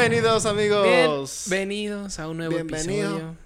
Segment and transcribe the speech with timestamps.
[0.00, 1.44] Bienvenidos amigos.
[1.48, 3.36] Bienvenidos a un nuevo Bienvenido episodio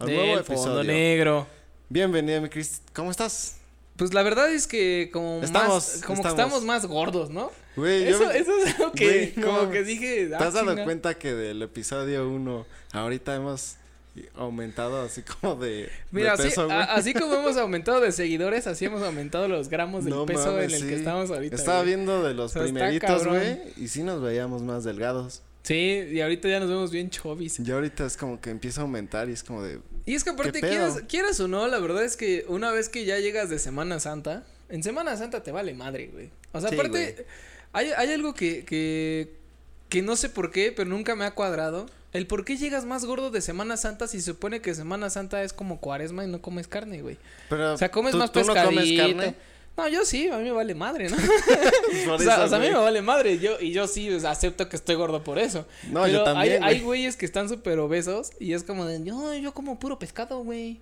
[0.00, 0.82] a un del nuevo Fondo episodio.
[0.92, 1.46] Negro.
[1.88, 2.82] Bienvenido mi Chris.
[2.92, 3.58] ¿Cómo estás?
[3.94, 6.64] Pues la verdad es que como Estamos, más, como que estamos.
[6.64, 7.52] más gordos, ¿no?
[7.76, 9.70] Güey, Eso, yo- eso es algo que Güey, como no.
[9.70, 10.26] que dije.
[10.26, 13.76] ¿Te ah, has dado cuenta que del episodio 1 ahorita hemos
[14.34, 18.86] aumentado así como de, Mira, de peso, a- así como hemos aumentado de seguidores, así
[18.86, 21.54] hemos aumentado los gramos del No peso mames, en el que estamos ahorita.
[21.54, 21.94] Estaba güey.
[21.94, 25.42] viendo de los O sea, está primeritos, güey, y sí nos veíamos más delgados.
[25.62, 27.60] Sí, y ahorita ya nos vemos bien chovis.
[27.60, 30.30] Y ahorita es como que empieza a aumentar y es como de, Y es que
[30.30, 33.58] aparte, quieras, quieras o no, la verdad es que una vez que ya llegas de
[33.60, 36.30] Semana Santa, en Semana Santa te vale madre, güey.
[36.52, 37.26] O sea, Sí, aparte,
[37.72, 39.34] hay, hay algo que, que,
[39.88, 41.86] que no sé por qué, pero nunca me ha cuadrado.
[42.12, 45.44] El por qué llegas más gordo de Semana Santa si se supone que Semana Santa
[45.44, 47.16] es como cuaresma y no comes carne, güey.
[47.48, 48.74] pero O sea, comes ¿tú, más tú no pescadito.
[48.82, 49.34] comes carne?
[49.76, 51.16] No, yo sí, a mí me vale madre, ¿no?
[52.12, 53.38] O sea, o sea, a mí me vale madre.
[53.38, 55.66] Yo, y yo sí o sea, acepto que estoy gordo por eso.
[55.90, 57.00] No, Pero yo también, Hay, hay güey.
[57.02, 60.80] güeyes que están súper obesos y es como de, yo, yo como puro pescado, güey.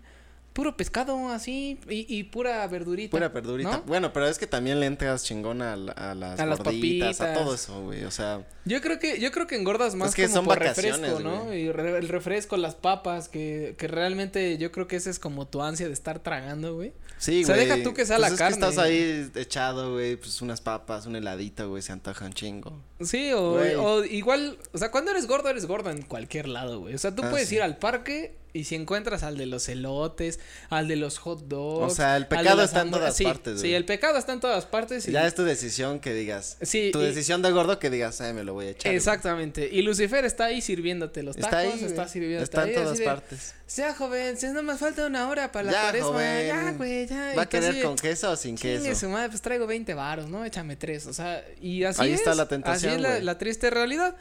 [0.53, 3.13] Puro pescado, así, y, y pura verdurita.
[3.13, 3.71] Pura verdurita.
[3.71, 3.83] ¿no?
[3.85, 7.21] Bueno, pero es que también le entras chingón a, la- a las A las gorditas,
[7.21, 7.45] a papitas.
[7.45, 8.03] todo eso, güey.
[8.03, 10.59] O sea, Yo creo que, yo creo que engordas más Es que como son por
[10.59, 11.45] vacaciones, refresco, ¿no?
[11.45, 11.61] güey.
[11.67, 15.47] Y re- el refresco, las papas, que, que realmente yo creo que esa es como
[15.47, 16.93] tu ansia de estar tragando, güey.
[17.21, 17.69] Sí, O sea, güey.
[17.69, 18.59] deja tú que sea Pues la es carne.
[18.59, 22.83] Que estás ahí echado, güey, pues unas papas, un heladito, güey, se antoja un chingo.
[23.01, 23.75] Sí, o, Güey.
[23.77, 26.95] o igual, o sea, cuando eres gordo, eres gordo en cualquier lado, güey.
[26.95, 27.55] O sea, tú Ah, puedes sí.
[27.55, 31.93] ir al parque y si encuentras al de los elotes, al de los hot dogs.
[31.93, 33.75] O sea, el pecado está en todas sí, partes, Sí, güey.
[33.75, 35.07] el pecado está en todas partes.
[35.09, 36.57] y- Ya es tu decisión que digas.
[36.63, 38.91] Sí, Tu y- decisión de gordo que digas, ay, me lo voy a echar.
[38.91, 38.97] güey".
[38.97, 39.69] Exactamente.
[39.71, 42.09] Y Lucifer está ahí sirviéndote los tacos, Está ahí, está güey.
[42.09, 43.55] sirviéndote Está en ahí, todas de, partes.
[43.77, 46.09] Ya, joven, si no más falta una hora para la Ya, cuaresma.
[46.09, 46.47] joven.
[46.49, 47.17] Ya, güey, ya.
[47.17, 48.95] ¿Va a así querer con queso o sin queso?
[48.97, 50.45] su madre, pues traigo 20 varos, ¿no?
[50.45, 52.19] Échame tres, o sea, y así Ahí es.
[52.21, 53.23] está la tentación, Así es la, güey.
[53.23, 54.17] la triste realidad.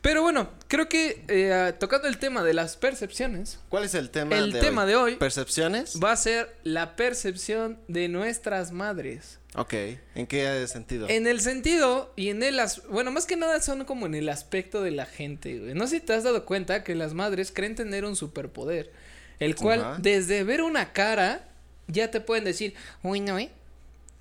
[0.00, 4.36] Pero bueno, creo que eh, tocando el tema de las percepciones, ¿Cuál es el tema
[4.38, 4.88] el de tema hoy?
[4.88, 5.98] de hoy ¿Percepciones?
[6.02, 9.38] va a ser la percepción de nuestras madres.
[9.54, 9.74] Ok.
[10.14, 11.06] ¿En qué sentido?
[11.08, 14.28] En el sentido y en el as bueno, más que nada son como en el
[14.28, 15.74] aspecto de la gente, güey.
[15.74, 18.92] No sé si te has dado cuenta que las madres creen tener un superpoder,
[19.40, 21.48] el cual desde ver una cara
[21.88, 23.50] ya te pueden decir, "Uy, no, eh.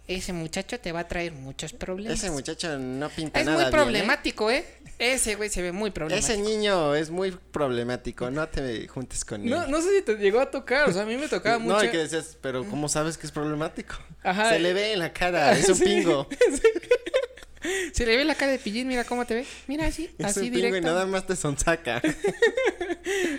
[0.07, 3.65] Ese muchacho te va a traer muchos problemas." Ese muchacho no pinta es nada muy
[3.65, 3.77] bien, ¿eh?
[3.83, 4.65] problemático, ¿eh?
[4.99, 6.31] Ese güey se ve muy problemático.
[6.33, 9.49] Ese niño es muy problemático, no te juntes con él.
[9.49, 11.75] No, no sé si te llegó a tocar, o sea, a mí me tocaba mucho.
[11.77, 13.95] No, y que decías, pero ¿cómo sabes que es problemático?
[14.23, 14.49] Ajá.
[14.49, 15.83] Se le ve en la cara, es un Sí.
[15.83, 16.27] pingo.
[17.91, 19.45] Se le ve la cara de pillín, mira cómo te ve.
[19.67, 20.87] Mira así, Es así un pingo y directo.
[20.87, 22.01] nada más te sonsaca.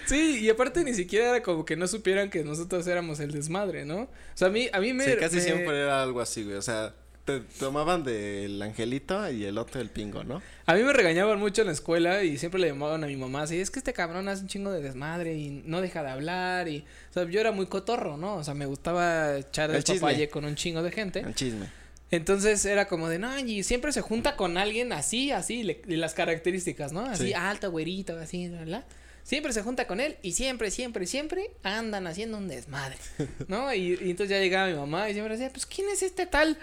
[0.07, 3.85] Sí, y aparte ni siquiera era como que no supieran que nosotros éramos el desmadre,
[3.85, 4.03] ¿no?
[4.03, 5.05] O sea, a mí, a mí me...
[5.05, 6.57] Sí, casi me- siempre era algo así, güey.
[6.57, 6.95] O sea,
[7.27, 10.41] te tomaban del angelito y el otro del pingo, ¿no?
[10.65, 13.43] A mí me regañaban mucho en la escuela y siempre le llamaban a mi mamá
[13.43, 16.69] así, es que este cabrón hace un chingo de desmadre y no deja de hablar
[16.69, 16.85] y...
[17.11, 18.37] O sea, yo era muy cotorro, ¿no?
[18.37, 21.21] O sea, me gustaba echar el, El papaye con un chingo de gente.
[21.21, 21.67] El chisme.
[22.11, 25.97] Entonces era como de, no, y siempre se junta con alguien así, así, le- y
[25.97, 27.01] las características, ¿no?
[27.05, 27.33] Así, Sí.
[27.35, 28.85] alto, güerito, así, ¿verdad?
[29.25, 32.97] Siempre se junta con él y siempre, siempre, siempre andan haciendo un desmadre,
[33.49, 33.73] ¿no?
[33.75, 36.57] Y, y entonces ya llegaba mi mamá y siempre decía, pues, ¿quién es este tal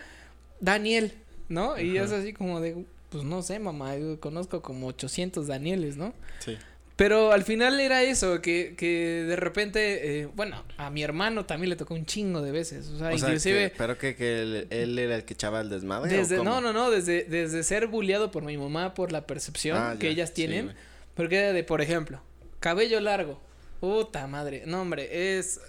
[0.60, 1.14] Daniel?
[1.48, 1.80] ¿No?
[1.80, 6.14] Y es así como de, pues, no sé, mamá, yo conozco como 800 Danieles, ¿no?
[6.40, 6.58] Sí.
[6.96, 11.70] Pero al final era eso, que, que de repente, eh, bueno, a mi hermano también
[11.70, 13.72] le tocó un chingo de veces, o sea, O inclusive...
[13.72, 16.16] que- pero que, que él, él era el que echaba el desmadre.
[16.16, 16.50] ¿o Desde, cómo?
[16.50, 20.08] no, no, no, desde, desde ser bulleado por mi mamá por la percepción Ah, que
[20.08, 20.66] ya, ellas sí, tienen.
[20.68, 20.78] güey.
[21.16, 22.22] porque era de, por ejemplo,
[22.62, 23.42] cabello largo.
[23.82, 24.64] Puta madre.
[24.66, 25.60] No, hombre, es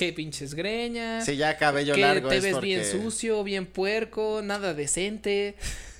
[0.00, 1.26] que pinches greñas.
[1.26, 2.66] Sí, ya cabello que largo te es ves porque...
[2.66, 5.56] bien sucio, bien puerco, nada decente.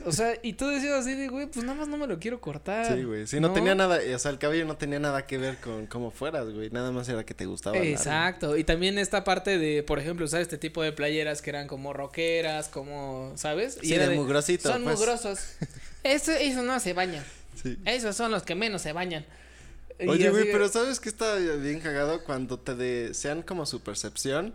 [0.07, 2.41] O sea, y tú decías así de, güey, pues nada más no me lo quiero
[2.41, 2.97] cortar.
[2.97, 3.27] Sí, güey.
[3.27, 6.11] Sí, no, tenía nada, o sea, el cabello no tenía nada que ver con cómo
[6.11, 6.71] fueras, güey.
[6.71, 7.77] Nada más era que te gustaba.
[7.77, 7.91] largo.
[7.91, 11.69] Exacto, y también esta parte de, por ejemplo, usar este tipo de playeras que eran
[11.69, 13.79] como rockeras, como, ¿sabes?
[13.83, 14.99] Y Sí, de mugrosito, Son pues.
[14.99, 15.41] mugrosos.
[16.03, 17.23] Eso, eso no se bañan.
[17.63, 17.77] Sí.
[17.85, 19.27] Esos son los que menos se bañan.
[20.09, 22.25] Oye, güey, pero ¿sabes qué está bien cagado?
[22.25, 24.55] Cuando te de- sean como su percepción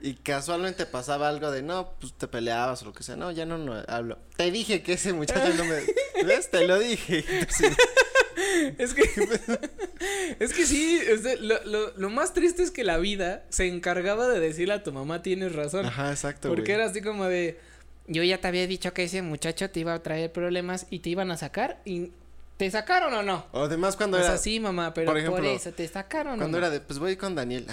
[0.00, 3.16] y casualmente pasaba algo de, no, pues te peleabas o lo que sea.
[3.16, 4.18] No, ya no, no hablo.
[4.36, 5.80] Te dije que ese muchacho no me...
[6.26, 6.50] ¿Ves?
[6.50, 7.24] Te lo dije.
[7.28, 7.76] Entonces,
[8.78, 9.02] Es que.
[10.40, 11.00] es que sí,
[11.40, 14.92] lo, lo, lo más triste es que la vida se encargaba de decirle a tu
[14.92, 15.86] mamá tienes razón.
[15.86, 16.74] Ajá, exacto, porque güey.
[16.74, 17.58] era así como de.
[18.06, 21.10] Yo ya te había dicho que ese muchacho te iba a traer problemas y te
[21.10, 22.10] iban a sacar y.
[22.56, 23.46] ¿Te sacaron o no?
[23.52, 24.28] O además cuando o era...
[24.30, 26.66] sea, sí, mamá, pero por eso te sacaron Cuando o no?
[26.66, 27.66] era de, pues voy con Daniel.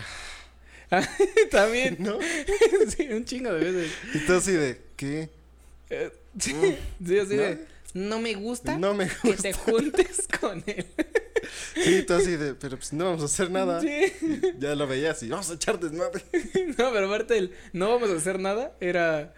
[1.52, 1.98] También.
[2.00, 2.18] ¿No?
[2.98, 3.92] sí, un chingo de veces.
[4.14, 5.30] Y tú así de, ¿qué?
[5.90, 6.76] Eh, sí, Mm.
[7.08, 7.42] sí, así ¿No?
[7.44, 7.66] de.
[7.94, 10.86] no me gusta No me que te juntes con él.
[11.76, 13.82] Sí, tú así de, pero pues no vamos a hacer nada.
[13.82, 14.14] Sí.
[14.22, 16.24] Y ya lo veías y vamos a echar desmadre.
[16.78, 19.34] No, pero aparte el no vamos a hacer nada era.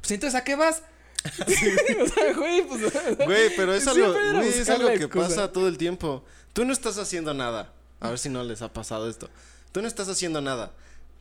[0.00, 0.82] Pues entonces, ¿a qué vas?
[2.02, 2.80] o sea, güey, pues.
[3.24, 5.28] Güey, pero es algo, güey, es algo que excusa.
[5.28, 6.24] pasa todo el tiempo.
[6.52, 7.72] Tú no estás haciendo nada.
[8.00, 9.30] A ver si no les ha pasado esto.
[9.70, 10.72] Tú no estás haciendo nada.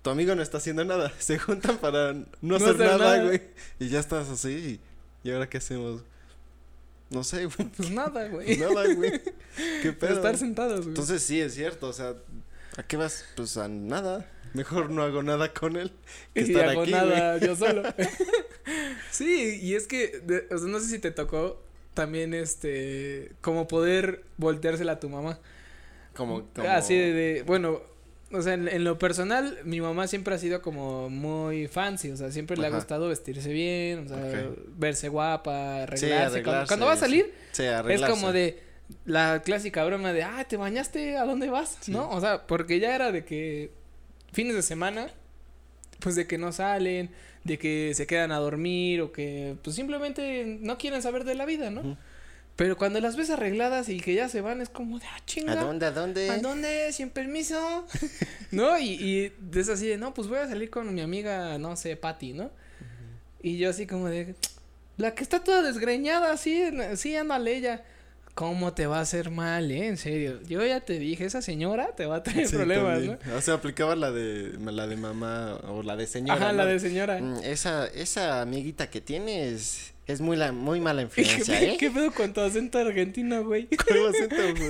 [0.02, 1.14] Tu amigo no está haciendo nada.
[1.20, 3.42] Se juntan para no, hacer, hacer nada, güey.
[3.80, 4.80] Y ya estás así.
[5.24, 6.02] Y, ¿y ahora qué hacemos?
[7.12, 7.70] No sé, güey.
[7.70, 8.58] Pues nada, güey.
[8.58, 9.22] Nada, güey.
[9.82, 10.16] ¿Qué Pero pedo?
[10.16, 10.90] estar sentados, güey.
[10.90, 11.90] Entonces sí, es cierto.
[11.90, 12.16] O sea,
[12.78, 13.26] ¿a qué vas?
[13.36, 14.28] Pues a nada.
[14.54, 15.92] Mejor no hago nada con él.
[16.34, 17.48] Que y estar hago aquí, nada güey.
[17.48, 17.84] yo solo.
[19.12, 21.62] sí, y es que, de- o sea, no sé si te tocó
[21.94, 25.40] también, este, como poder volteársela a tu mamá.
[26.16, 26.68] Como, como...
[26.70, 27.82] Así de, de- bueno,
[28.32, 32.18] o sea, en, en lo personal, mi mamá siempre ha sido como muy fancy, o
[32.18, 36.44] sea, siempre le ha gustado vestirse bien, o sea, verse guapa, Sí, arreglarse.
[36.44, 37.02] cuando, arreglarse, cuando va a sí.
[37.02, 38.60] salir, Sí, es como de
[39.06, 41.18] la clásica broma de, ah, ¿te bañaste?
[41.18, 41.78] ¿A dónde vas?
[41.82, 41.92] Sí.
[41.92, 42.10] ¿No?
[42.10, 43.72] O sea, porque ya era de que
[44.34, 45.08] fines de semana,
[46.00, 47.10] pues de que no salen,
[47.44, 51.46] de que se quedan a dormir o que pues simplemente no quieren saber de la
[51.46, 51.98] vida, ¿no?
[52.56, 55.54] Pero cuando las ves arregladas y que ya se van es como de, ah, chinga.
[55.54, 55.86] ¿A dónde?
[55.88, 56.30] ¿A dónde?
[56.30, 56.92] ¿A dónde?
[56.94, 57.88] Sin permiso.
[58.52, 58.78] ¿No?
[58.78, 58.90] Y,
[59.54, 62.34] y es así de, no, pues voy a salir con mi amiga, no sé, Patty,
[62.34, 62.52] ¿no?
[63.42, 64.36] Y yo así como de,
[64.98, 67.84] la que está toda desgreñada, sí, en- sí, ándale ella.
[68.34, 69.88] ¿Cómo te va a hacer mal, eh?
[69.88, 70.40] En serio.
[70.48, 73.20] Yo ya te dije, esa señora te va a Sí, problemas, también.
[73.36, 76.10] O sea, aplicaba la de la de mamá o la de ¿no?
[76.10, 76.34] señora.
[76.36, 76.60] Ajá, ¿no?
[76.60, 77.20] la de señora.
[77.20, 81.78] Mm, Esa, esa amiguita que tienes es muy la, muy mala ¿Qué, influencia, ¿eh?
[81.78, 83.68] ¿Qué pedo con tu acento argentino, güey?
[83.88, 84.70] ¿Cómo acento, güey?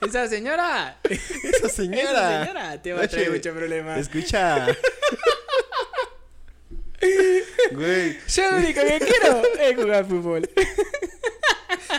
[0.08, 0.98] Esa señora.
[1.08, 2.02] Esa señora.
[2.02, 3.98] Esa señora te va a traer mucho problema.
[3.98, 4.66] Escucha.
[7.72, 10.48] Güey, Yo lo único que quiero es jugar fútbol.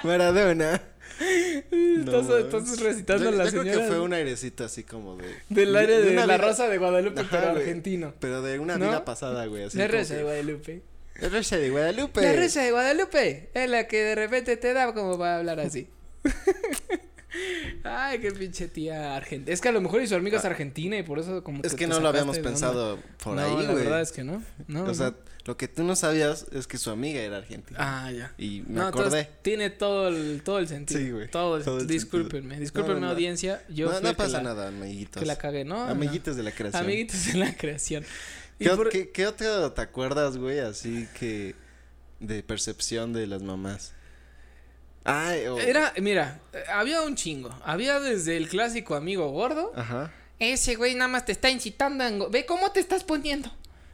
[0.04, 0.82] Maradona.
[1.20, 3.72] Estás, No, estás recitando yo, a la yo señora.
[3.72, 5.26] creo que fue un airecito así como de...
[5.50, 7.64] Del área de, una la vida- Rosa de Guadalupe, Ajá, pero güey.
[7.64, 8.14] argentino.
[8.20, 8.88] Pero de una ¿No?
[8.88, 9.64] vida pasada, güey.
[9.66, 10.82] Así La Rosa de Guadalupe.
[11.22, 12.22] La Rosa de Guadalupe.
[12.22, 15.88] La Rosa de Guadalupe es la que de repente te da como para hablar así.
[17.84, 19.54] Ay, qué pinche tía argentina.
[19.54, 21.74] Es que a lo mejor y su amiga es argentina y por eso como Es
[21.76, 22.50] que no lo habíamos onda.
[22.50, 23.84] pensado por no, ahí, la güey.
[23.84, 24.44] verdad es que no.
[24.68, 25.16] no O sea, no.
[25.46, 27.78] lo que tú no sabías es que su amiga era argentina.
[27.82, 28.34] Ah, ya.
[28.38, 29.30] Y me acordé.
[29.42, 31.00] tiene todo el, todo el sentido.
[31.00, 32.42] Sí, güey, Todo el, todo el discúlpenme.
[32.56, 32.60] sentido.
[32.62, 33.64] Discúlpenme, audiencia.
[33.70, 35.20] Yo no, pasa la- nada, amiguitos.
[35.22, 35.82] Que la cagué, ¿no?
[35.84, 36.84] Amiguitos de la creación.
[36.84, 38.06] Amiguitos de la creación.
[38.60, 40.60] ¿Qué, por- qué, qué otro te acuerdas, güey?
[40.60, 41.56] Así que
[42.20, 43.94] de percepción de las mamás.
[45.06, 45.58] Ay, o...
[45.60, 46.40] Era, mira,
[46.74, 47.50] había un chingo.
[47.66, 49.72] Había desde el clásico amigo gordo.
[49.76, 50.12] Ajá.
[50.40, 53.52] Ese güey nada más te está incitando a engo- Ve cómo te estás poniendo.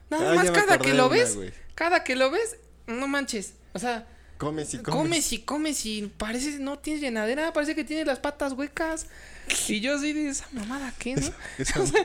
[0.09, 1.37] Nada Ah, más cada que lo una, ves,
[1.75, 2.57] cada que lo ves,
[2.87, 3.53] no manches.
[3.73, 4.07] O sea,
[4.39, 4.95] Comes y comes.
[5.01, 9.05] comes y comes y parece no tienes llenadera, parece que tienes las patas huecas.
[9.67, 11.27] Y yo así de esa mamada, ¿qué, no?
[11.57, 12.01] Esa- O sea,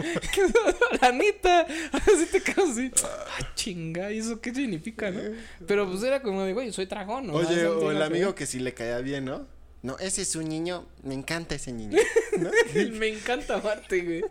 [1.01, 2.91] la neta, así te quedas así.
[3.05, 5.21] Ah, chinga, ¿y eso qué significa, no?
[5.67, 7.35] Pero pues era como de, güey, soy dragón, ¿no?
[7.35, 9.47] Oye, o el que amigo que sí le caía bien, ¿no?
[9.83, 11.99] No, ese es un niño, me encanta ese niño.
[12.95, 14.25] Me encanta amarte, güey.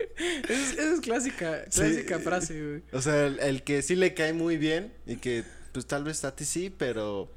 [0.50, 1.80] Es- Esa es clásica, Sí.
[1.80, 2.82] clásica frase, güey.
[2.92, 6.24] O sea, el, el que sí le cae muy bien y que pues tal vez
[6.26, 7.32] a ti sí, pero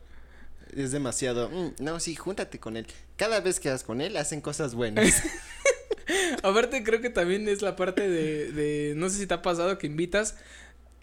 [0.76, 1.48] es demasiado.
[1.50, 2.86] "Mm, no, sí, júntate con él.
[3.16, 5.22] Cada vez que vas con él hacen cosas buenas.
[6.42, 9.76] Aparte, creo que también es la parte de, de, no sé si te ha pasado
[9.78, 10.36] que invitas,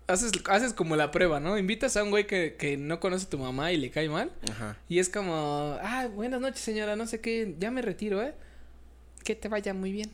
[0.08, 1.58] haces, haces como la prueba, ¿no?
[1.58, 4.32] Invitas a un güey que, que no conoce a tu mamá y le cae mal.
[4.52, 4.78] Ajá.
[4.88, 8.34] Y es como, ah, buenas noches señora, no sé qué, ya me retiro, ¿eh?
[9.24, 10.12] Que te vaya muy bien.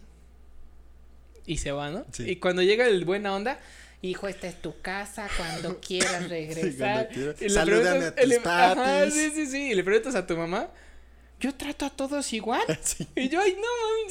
[1.46, 2.06] Y se va, ¿no?
[2.12, 2.30] Sí.
[2.30, 3.60] Y cuando llega el buena onda,
[4.02, 7.08] hijo, esta es tu casa, cuando quieras regresar.
[7.08, 7.42] cuando quieras.
[7.42, 9.14] Y le Salúdame a tus le- ajá, papis.
[9.14, 9.72] sí, sí, sí.
[9.72, 10.70] Y le preguntas a tu mamá,
[11.42, 12.62] yo trato a todos igual.
[12.84, 13.08] Sí.
[13.16, 13.62] Y yo, ay, no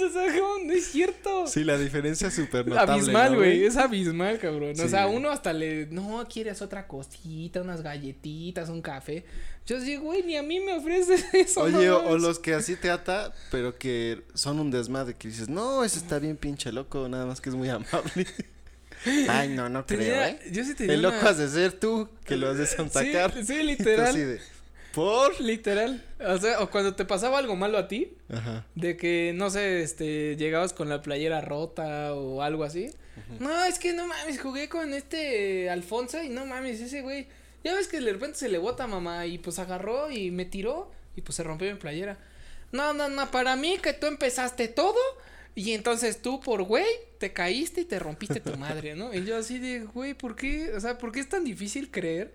[0.00, 0.64] mames, o sea, ¿cómo?
[0.64, 1.47] no es cierto.
[1.47, 2.92] Sí, la diferencia es súper notable.
[2.92, 4.73] abismal, ¿no, güey, es abismal, cabrón.
[4.73, 9.25] O Sí, sea, uno hasta le, no, quieres otra cosita, unas galletitas, un café.
[9.66, 11.61] Yo sí, güey, ni a mí me ofreces eso.
[11.61, 15.50] Oye, no o, los que así te ata, pero que son un desmadre, que dices,
[15.50, 18.26] no, ese está bien pinche loco, nada más que es muy amable.
[19.28, 20.38] Ay, no, no creo, Tenía- ¿eh?
[20.50, 23.32] Yo sí tenía El loco una- has de ser tú, que lo has de sonsacar.
[23.34, 24.14] Sí, sí, literal.
[24.14, 24.40] de,
[24.92, 25.40] ¿por?
[25.40, 26.04] Literal.
[26.26, 28.64] O sea, o cuando te pasaba algo malo a ti, Ajá.
[28.74, 32.90] de que, no sé, este, llegabas con la playera rota o algo así.
[33.40, 37.26] No, es que no mames, jugué con este Alfonso y no mames, ese güey.
[37.64, 40.90] Ya ves que de repente se le bota mamá y pues agarró y me tiró
[41.16, 42.16] y pues se rompió mi playera.
[42.70, 44.98] No, no, no, para mí que tú empezaste todo
[45.58, 46.86] y entonces tú por güey
[47.18, 49.12] te caíste y te rompiste tu madre, ¿no?
[49.12, 50.72] Y yo así de, güey, ¿por qué?
[50.76, 52.32] O sea, ¿por qué es tan difícil creer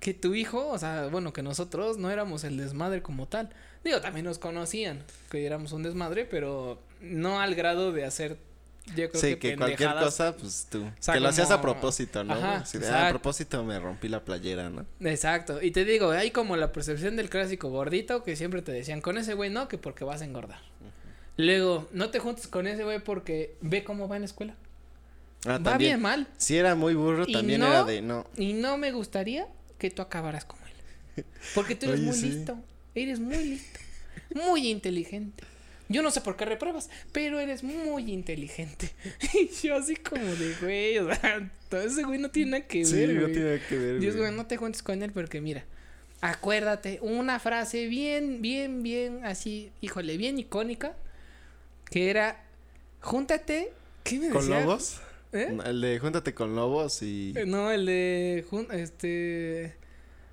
[0.00, 3.50] que tu hijo, o sea, bueno, que nosotros no éramos el desmadre como tal.
[3.84, 8.38] Digo, también nos conocían que éramos un desmadre, pero no al grado de hacer
[8.96, 10.84] yo creo sí, que, cualquier cosa, pues tú.
[11.10, 12.34] que lo hacías a propósito, ¿no?
[12.34, 14.84] Ajá, ah, a propósito me rompí la playera, ¿no?
[15.00, 15.62] Exacto.
[15.62, 19.16] Y te digo, hay como la percepción del clásico gordito que siempre te decían, con
[19.16, 20.60] ese güey no, que porque vas a engordar.
[21.36, 24.54] Luego, no te juntes con ese güey porque ve cómo va en la escuela.
[25.46, 26.26] Ah, va bien mal.
[26.38, 28.26] Si era muy burro, también era de no.
[28.36, 29.46] Y no me gustaría
[29.78, 31.24] que tú acabaras como él.
[31.54, 32.56] Porque tú eres muy listo.
[32.94, 33.80] Eres muy listo.
[34.34, 35.44] Muy inteligente.
[35.88, 38.90] Yo no sé por qué repruebas, pero eres muy inteligente.
[39.34, 42.78] y yo así como de, güey, o sea, todo ese güey no tiene nada que
[42.78, 45.42] ver, Sí, no tiene nada que ver, Dios, güey, no te juntes con él porque
[45.42, 45.64] mira,
[46.22, 50.96] acuérdate, una frase bien, bien, bien, así, híjole, bien icónica,
[51.94, 52.42] que era,
[53.02, 53.72] júntate,
[54.02, 55.00] ¿qué me ¿Con lobos?
[55.32, 55.56] ¿Eh?
[55.64, 57.32] El de júntate con lobos y...
[57.36, 59.76] Eh, no, el de, este,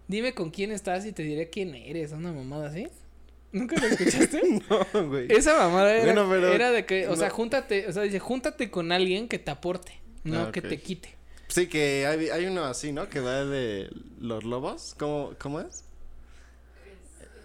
[0.08, 2.88] dime con quién estás y te diré quién eres, una mamada así.
[3.52, 4.42] ¿Nunca lo escuchaste?
[4.70, 5.32] no, güey.
[5.32, 9.28] Esa mamada era, era de que, o sea, júntate, o sea, dice, júntate con alguien
[9.28, 11.14] que te aporte, no ah, que te quite.
[11.48, 13.08] Sí, que hay, hay uno así, ¿no?
[13.08, 13.88] Que va de
[14.20, 14.96] los lobos.
[14.98, 15.84] ¿Cómo, cómo es?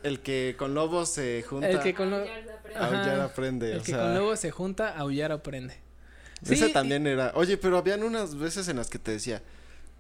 [0.07, 1.69] El que con lobos se junta.
[1.69, 2.29] El que con lobos.
[2.77, 3.73] Aullar aprende.
[3.73, 5.75] El que con lobos se junta, aullar aprende.
[6.49, 7.33] Esa también era.
[7.35, 9.43] Oye, pero habían unas veces en las que te decía.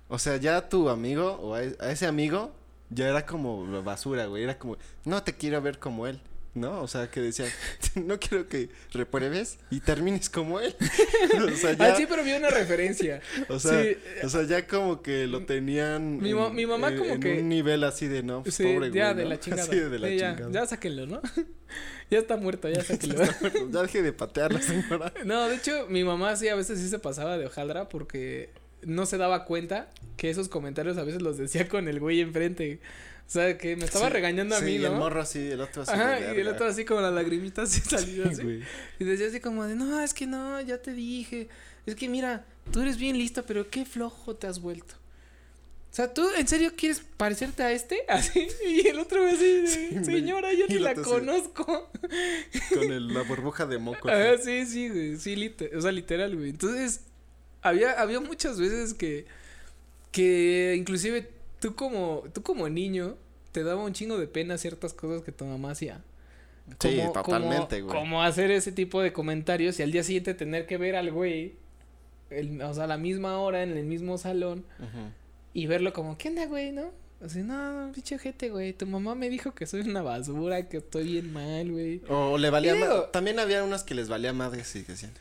[0.08, 2.52] O sea, ya tu amigo o a ese amigo
[2.90, 4.44] ya era como basura, güey.
[4.44, 6.20] Era como, no te quiero ver como él.
[6.56, 6.80] ¿No?
[6.80, 7.50] O sea, que decían,
[7.94, 10.74] no quiero que repruebes y termines como él.
[11.52, 11.92] o sea, ya...
[11.92, 13.20] Ah, sí, pero vi una referencia.
[13.48, 13.84] o sea,
[14.24, 16.16] o sea, ya como que lo tenían.
[16.16, 17.40] Mi, mi mamá, como en que.
[17.40, 19.24] un nivel así de no, pues, pobre, ya güey.
[19.24, 19.70] de la chingada.
[19.70, 20.50] Sí, de la chingada.
[20.50, 21.20] Ya, sáquenlo, ¿no?
[22.10, 23.22] ya está muerto, ya sáquenlo.
[23.70, 25.12] ya deje de patear la señora.
[25.26, 28.50] no, de hecho, mi mamá sí a veces sí se pasaba de hojaldra porque
[28.82, 32.80] no se daba cuenta que esos comentarios a veces los decía con el güey enfrente.
[33.26, 34.82] O sea, que me estaba regañando a mí, ¿no?
[34.82, 35.92] Y el morro así, el otro así.
[35.92, 38.60] Ajá, y el otro así como las lagrimitas así salidas así.
[39.00, 41.48] Y decía así como de, no, es que no, ya te dije.
[41.86, 44.94] Es que mira, tú eres bien listo, pero qué flojo te has vuelto.
[45.90, 48.04] O sea, ¿tú en serio quieres parecerte a este?
[48.08, 48.46] Así.
[48.64, 51.90] Y el otro así de, señora, yo ni la conozco.
[52.74, 54.08] Con el, la burbuja de moco.
[54.08, 55.16] Ah, sí, sí, güey.
[55.16, 56.50] Sí, literal, o sea, literal, güey.
[56.50, 57.00] Entonces,
[57.62, 59.26] había, había muchas veces que,
[60.12, 63.16] que inclusive tú como, tú como niño,
[63.52, 66.02] te daba un chingo de pena ciertas cosas que tu mamá hacía.
[66.80, 67.96] sí, totalmente, güey.
[67.96, 71.54] Como hacer ese tipo de comentarios y al día siguiente tener que ver al güey,
[72.62, 74.64] o sea, a la misma hora, en el mismo salón,
[75.52, 76.90] y verlo como, ¿qué onda, güey, no?
[77.24, 78.74] Así, no, pinche gente, güey.
[78.74, 82.02] Tu mamá me dijo que soy una basura, que estoy bien mal, güey.
[82.08, 83.10] O le valía más.
[83.10, 85.12] También había unas que les valía madre, sí, que decían.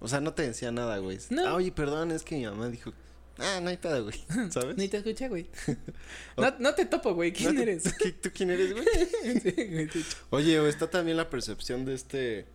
[0.00, 1.18] O sea, no te decía nada, güey.
[1.30, 1.46] No.
[1.46, 2.92] Ah, oye, perdón, es que mi mamá dijo
[3.40, 4.20] Ah, no hay pedo, güey.
[4.50, 4.76] ¿Sabes?
[4.76, 5.46] Ni te escuché, güey.
[6.36, 7.32] no, no te topo, güey.
[7.32, 7.84] ¿Quién eres?
[8.20, 9.88] ¿Tú quién eres, güey?
[10.30, 12.46] Oye, o está también la percepción de este.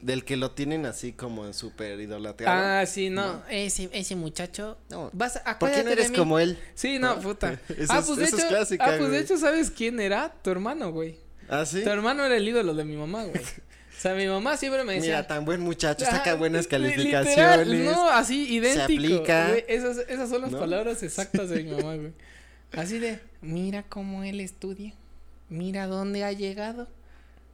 [0.00, 2.58] Del que lo tienen así como súper idolatrado.
[2.58, 3.42] Ah, sí, no.
[3.50, 4.78] Ese, ese muchacho.
[4.88, 5.10] No.
[5.12, 6.58] Vas, ¿Por qué no eres como él?
[6.74, 7.60] Sí, no, puta.
[7.90, 8.80] ah, pues de hecho.
[8.80, 10.32] ah, pues de hecho, ¿sabes quién era?
[10.42, 11.18] Tu hermano, güey.
[11.48, 11.82] Ah, sí.
[11.82, 13.42] Tu hermano era el ídolo de mi mamá, güey.
[14.00, 15.16] O sea, mi mamá siempre me decía.
[15.16, 17.68] Mira, tan buen muchacho, saca buenas calificaciones.
[17.68, 18.86] Literal, no, así idéntico.
[18.86, 19.54] Se aplica.
[19.68, 22.12] esas, esas son las palabras exactas de mi mamá, güey.
[22.72, 24.94] Así de, mira cómo él estudia.
[25.50, 26.88] Mira dónde ha llegado.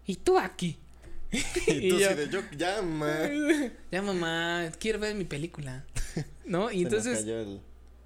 [0.06, 0.78] Y tú aquí.
[1.66, 3.28] y, tú yo, de, yo, ya, mamá.
[3.90, 5.84] Ya, mamá, quiero ver mi película.
[6.44, 6.70] ¿No?
[6.70, 7.26] Y entonces.
[7.26, 7.60] el...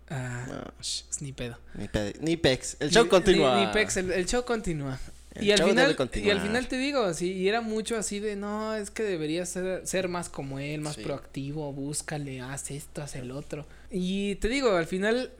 [0.08, 1.58] Ah, no, pues ni pedo.
[1.74, 2.78] Ni, ni pex.
[2.80, 3.66] El show continúa.
[3.66, 4.98] Ni, pex, el show continúa
[5.38, 8.74] y al final y al final te digo así y era mucho así de no
[8.74, 13.30] es que deberías ser, ser más como él más proactivo búscale haz esto haz el
[13.30, 15.30] otro y te digo al final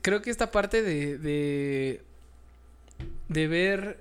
[0.00, 2.00] creo que esta parte de de
[3.28, 3.98] de ver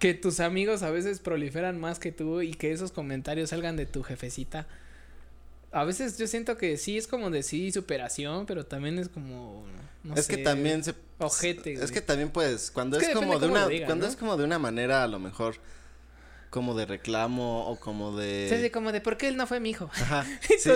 [0.00, 3.86] que tus amigos a veces proliferan más que tú y que esos comentarios salgan de
[3.86, 4.66] tu jefecita
[5.72, 9.64] a veces yo siento que sí es como de sí superación, pero también es como
[10.02, 11.74] no es que también se ojete.
[11.74, 15.02] Es que también pues cuando es, como de una cuando es como de una manera
[15.02, 15.56] a lo mejor
[16.50, 19.60] como de reclamo o como de Sí, sí, como de ¿por qué él no fue
[19.60, 19.90] mi hijo?
[19.92, 20.26] Ajá.
[20.58, 20.70] Sí,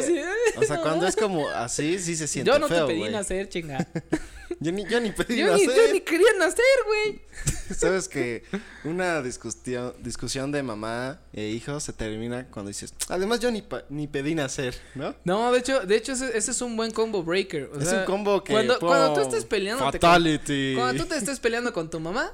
[0.56, 3.86] o sea, cuando es como así sí se siente Yo no te pedí nacer, chinga.
[4.60, 5.68] Yo ni, yo ni pedí yo nacer.
[5.68, 7.20] Ni, yo ni quería nacer, güey.
[7.76, 8.44] Sabes que
[8.84, 14.06] una discusión, discusión de mamá e hijo se termina cuando dices, además yo ni, ni
[14.06, 15.14] pedí nacer, ¿no?
[15.24, 17.70] No, de hecho, de hecho ese, es un buen combo breaker.
[17.80, 20.74] es un combo que cuando, cuando tú estés peleando fatality.
[20.76, 22.32] cuando tú te estés peleando con tu mamá,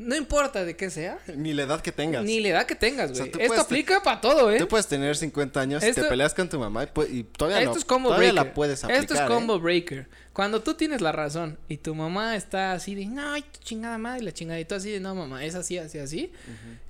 [0.00, 2.24] no importa de qué sea, Ni la edad que tengas.
[2.24, 3.44] ni la edad que tengas, O sea, güey.
[3.44, 4.58] Esto aplica para todo, ¿eh?
[4.58, 7.58] Tú puedes tener 50 años y Esto- te peleas con tu mamá y, y todavía,
[7.60, 8.46] Esto no, es combo todavía breaker.
[8.48, 9.02] la puedes aplicar.
[9.02, 9.24] Esto es ¿eh?
[9.28, 10.08] combo breaker.
[10.32, 13.98] Cuando tú tienes la razón y tu mamá está así de, no, ay, tu chingada
[13.98, 16.32] madre, y la chingada, y tú así de, no, mamá, es así, así, así.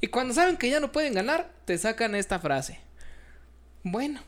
[0.00, 2.78] Y cuando saben que ya no pueden ganar, te sacan esta frase.
[3.82, 4.20] Bueno,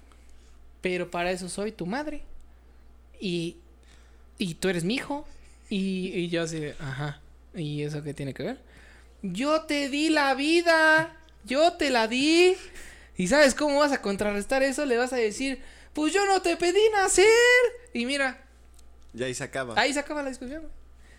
[0.81, 2.23] pero para eso soy tu madre.
[3.21, 3.57] Y,
[4.39, 5.27] y tú eres mi hijo.
[5.71, 7.21] Y, y yo así de, ajá.
[7.55, 8.72] ¿Y eso qué tiene que ver?
[9.23, 11.17] Yo te di la vida.
[11.45, 12.57] Yo te la di.
[13.17, 14.85] ¿Y sabes cómo vas a contrarrestar eso?
[14.87, 15.61] Le vas a decir,
[15.93, 17.27] pues yo no te pedí nacer.
[17.93, 18.43] Y mira,
[19.15, 19.75] Y ahí se acaba.
[19.81, 20.63] ahí se acaba la discusión.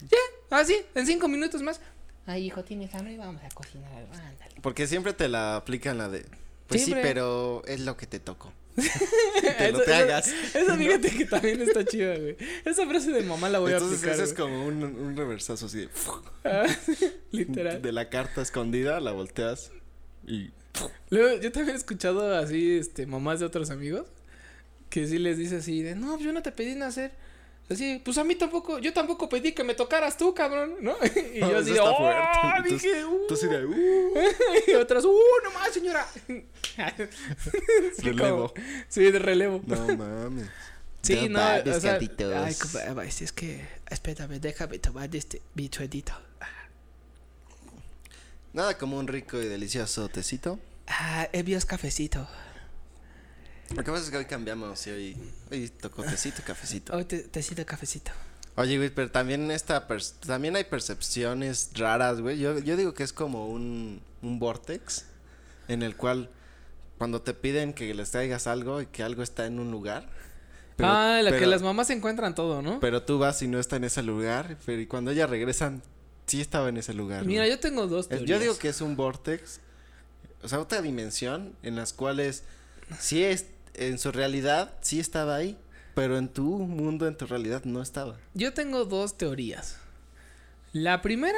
[0.02, 1.80] Ya, así, en cinco minutos más.
[2.26, 4.14] Ay, hijo, tienes hambre, vamos a cocinar algo.
[4.14, 4.56] Ándale.
[4.62, 6.26] Porque siempre te la aplican la de.
[6.68, 7.02] Pues Siempre.
[7.04, 8.52] sí, pero es lo que te tocó.
[9.58, 10.28] que lo Eso- te hagas.
[10.54, 12.36] Eso fíjate que también está chida, güey.
[12.66, 14.16] Esa frase de mamá la voy Entonces a aplicar.
[14.16, 15.90] ese es como un, un reversazo así de,
[16.46, 16.66] Ah,
[17.32, 17.82] Literal.
[17.82, 19.72] de la carta escondida, la volteas
[20.26, 20.52] y
[21.12, 24.08] Luego, yo también he escuchado así, este, mamás de otros amigos.
[24.90, 27.12] Que sí les dice así de, no, yo no te pedí nacer.
[27.70, 30.96] Así, pues a mí tampoco, yo tampoco pedí que me tocaras tú, cabrón, ¿no?
[31.34, 31.98] Y yo Oh, así, ¡oh!
[31.98, 32.40] fuerte.
[32.58, 33.28] Entonces- Dije, ¡uh!
[33.28, 34.14] tú así de, uh,
[34.68, 36.06] y otras, ¡uh, no más, señora!
[36.26, 38.54] Sí, Relevo.
[38.54, 39.62] como- sí, de relevo.
[39.66, 40.48] no mames.
[41.02, 42.56] Sí, No no, o sea, ay,
[43.22, 46.14] es que, espérame, déjame tomar este bichuelito.
[48.54, 50.60] Nada como un rico y delicioso tecito.
[50.88, 52.28] Ah, envíos cafecito.
[53.76, 55.18] Lo que pasa es que hoy cambiamos y hoy,
[55.52, 57.06] hoy tocó tecito, cafecito.
[57.06, 58.12] Te, tecito, cafecito.
[58.56, 59.88] Oye, güey, pero también esta
[60.26, 62.38] también hay percepciones raras, güey.
[62.38, 65.06] Yo, yo digo que es como un, un vortex
[65.68, 66.30] en el cual
[67.00, 70.08] cuando te piden que les traigas algo y que algo está en un lugar.
[70.76, 72.80] pero- ah, la que pero- las mamás encuentran todo, ¿no?
[72.80, 75.82] Pero tú vas y no está en ese lugar, pero y cuando ellas regresan,
[76.28, 77.26] sí estaba en ese lugar.
[77.26, 78.30] Mira, yo tengo dos teorías.
[78.30, 79.60] Yo digo que es un vortex,
[80.44, 82.44] o sea, otra dimensión en las cuales
[83.00, 85.58] sí es, en su realidad sí estaba ahí,
[85.96, 88.18] pero en tu mundo, en tu realidad no estaba.
[88.34, 89.78] Yo tengo dos teorías.
[90.72, 91.38] La primera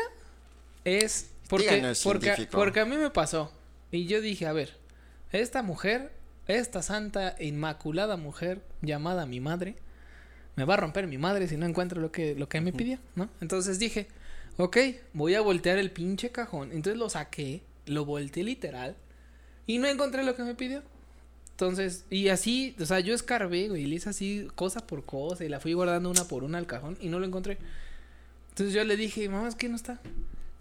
[0.85, 3.51] es porque, porque, porque a mí me pasó.
[3.91, 4.77] Y yo dije, a ver,
[5.31, 6.11] esta mujer,
[6.47, 9.75] esta santa, inmaculada mujer llamada mi madre,
[10.55, 12.99] me va a romper mi madre si no encuentro lo que, lo que me pidió,
[13.15, 13.29] ¿no?
[13.41, 14.07] Entonces dije,
[14.57, 14.77] ok,
[15.13, 16.71] voy a voltear el pinche cajón.
[16.71, 18.95] Entonces lo saqué, lo volteé literal
[19.67, 20.83] y no encontré lo que me pidió.
[21.55, 25.45] Entonces, y así, o sea, yo escarbé, güey, y le hice así cosa por cosa
[25.45, 27.57] y la fui guardando una por una al cajón y no lo encontré.
[28.49, 29.99] Entonces yo le dije, mamá, es que no está.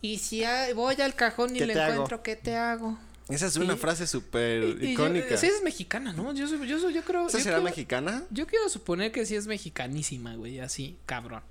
[0.01, 1.93] Y si hay- voy al cajón y ¿Qué le te hago?
[1.95, 2.97] encuentro, ¿qué te hago?
[3.29, 5.37] Esa es una Y- frase súper icónica.
[5.37, 6.33] sí, es mexicana, ¿no?
[6.35, 7.27] Yo, yo, yo creo.
[7.27, 8.23] ¿Esa yo será creo- mexicana?
[8.31, 11.43] Yo quiero suponer que sí es mexicanísima, güey, así, cabrón.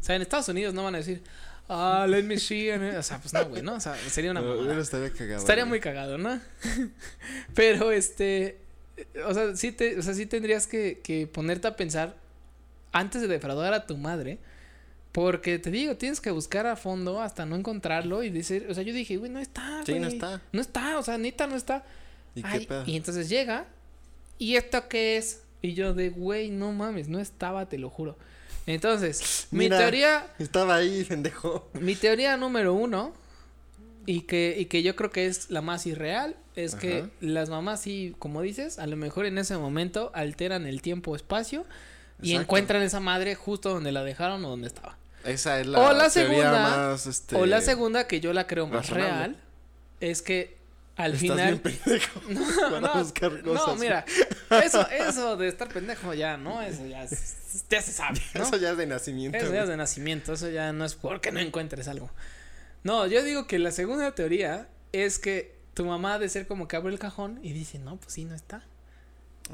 [0.00, 1.22] O sea, en Estados Unidos no van a decir,
[1.68, 2.70] ah, let me see.
[2.70, 3.74] and- O sea, pues no, güey, ¿no?
[3.74, 5.38] O sea, sería una No, estaría cagado.
[5.38, 5.70] Estaría güey.
[5.70, 6.40] muy cagado, ¿no?
[7.54, 8.58] Pero este,
[9.26, 12.16] o sea, sí te, o sea, sí tendrías que, que ponerte a pensar
[12.92, 14.38] antes de defraudar a tu madre,
[15.12, 18.82] porque te digo, tienes que buscar a fondo hasta no encontrarlo y decir, o sea,
[18.82, 20.40] yo dije, güey, no está, Sí, no está.
[20.52, 21.84] No está, o sea, neta no está.
[22.34, 22.84] ¿Y Ay, qué pedo?
[22.86, 23.66] y entonces llega,
[24.38, 25.42] ¿y esto qué es?
[25.60, 28.16] Y yo de, güey, no mames, no estaba, te lo juro.
[28.66, 31.68] Entonces, mi teoría, Estaba ahí, pendejo.
[31.74, 33.12] mi teoría número uno,
[34.06, 37.80] y que, y que yo creo que es la más irreal, es que las mamás
[37.80, 41.64] sí, como dices, a lo mejor en ese momento alteran el tiempo-espacio
[42.20, 44.96] y encuentran esa madre justo donde la dejaron o donde estaba.
[45.24, 46.52] Esa es la, O la segunda,
[46.90, 49.08] más, este, O la segunda, que yo la creo más razonable.
[49.16, 49.36] real,
[50.00, 50.56] es que
[50.96, 51.60] al Estás final...
[51.62, 52.20] bien pendejo
[52.80, 54.04] No, buscar no, mira,
[54.64, 56.60] eso, eso de estar pendejo ya, ¿no?
[56.60, 58.42] Eso ya, es- ya se sabe, ¿no?
[58.42, 59.38] Eso ya es de nacimiento.
[59.38, 62.10] Eso ya es de nacimiento, eso ya no es porque no encuentres algo.
[62.84, 66.68] No, yo digo que la segunda teoría es que tu mamá ha de ser como
[66.68, 68.64] que abre el cajón y dice, no, pues sí, no está.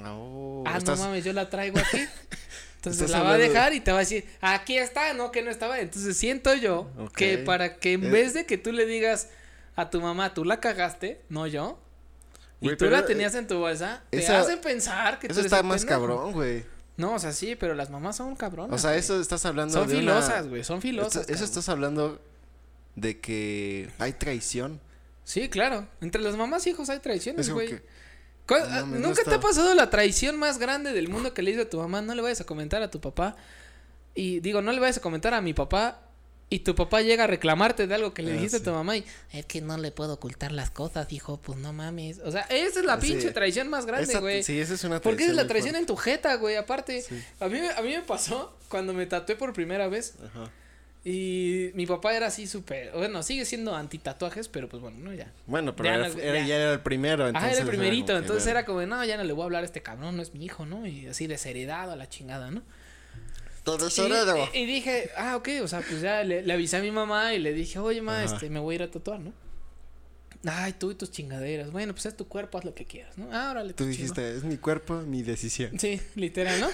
[0.05, 1.99] Oh, ah, estás- no mames, yo la traigo aquí.
[2.77, 5.43] Entonces la va a de- dejar y te va a decir, aquí está, no, que
[5.43, 5.81] no estaba.
[5.81, 8.11] Entonces siento yo que para que en Eh.
[8.11, 9.29] vez de que tú le digas
[9.77, 11.79] a tu mamá, tú la cagaste, no yo,
[12.61, 15.63] y tú la tenías en tu bolsa, te hacen pensar que tú Eso eres está
[15.63, 16.65] más cabrón, güey.
[16.97, 18.75] No, o sea, sí, pero las mamás son cabronas.
[18.75, 21.29] O sea, eso estás hablando Son de filosas, güey, son filosas.
[21.29, 22.21] Eso estás hablando
[23.01, 24.81] de que hay traición.
[25.25, 25.87] Sí, claro.
[26.01, 27.69] Entre las mamás y hijos hay traiciones, güey.
[27.69, 27.83] que
[28.47, 31.43] ¿Cuál- no mames, ¿Nunca no te ha pasado la traición más grande del mundo que
[31.43, 32.01] le hizo a tu mamá?
[32.01, 33.37] No le vayas a comentar a tu papá.
[34.15, 36.01] Y digo, no le vayas a comentar a mi papá.
[36.51, 38.63] Y tu papá llega a reclamarte de algo que le Ah, dijiste sí.
[38.63, 41.75] a tu mamá y es que no le puedo ocultar las cosas, hijo, pues no
[41.75, 42.21] mames.
[42.25, 43.09] O sea, esa es la Sí.
[43.09, 44.43] pinche traición más grande, esa- güey.
[44.43, 46.57] sí, esa es una Porque es la traición en tu jeta, güey.
[46.57, 47.23] Aparte, Sí.
[47.39, 50.15] a, mí, a mí me pasó cuando me tatué por primera vez.
[50.25, 50.51] Ajá.
[51.05, 55.15] Y mi papá era así súper, bueno, sigue siendo anti tatuajes, pero pues bueno, no,
[55.15, 55.33] ya.
[55.47, 56.47] Bueno, pero Ya era, no- era- ya.
[56.47, 57.27] ya era el primero.
[57.29, 59.67] Entonces era el primerito, entonces era como, no, ya no le voy a hablar a
[59.67, 60.87] este cabrón, no es mi hijo, ¿no?
[60.87, 62.63] Y así desheredado a la chingada, ¿no?
[63.65, 66.81] Todo Y, y- y dije, ah, ok, o sea, pues ya le, le avisé a
[66.81, 68.35] mi mamá y le dije, oye, ma, Ajá.
[68.35, 69.33] este, me voy a ir a tatuar, ¿no?
[70.47, 71.71] Ay, tú y tus chingaderas.
[71.71, 73.29] Bueno, pues es tu cuerpo, haz lo que quieras, ¿no?
[73.33, 75.79] Ah, órale, Tú tu dijiste, es mi cuerpo, mi decisión.
[75.79, 76.69] Sí, literal, ¿no?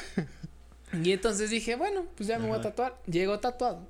[1.04, 2.96] y entonces dije, bueno, pues ya me voy a tatuar.
[3.06, 3.86] Llego tatuado.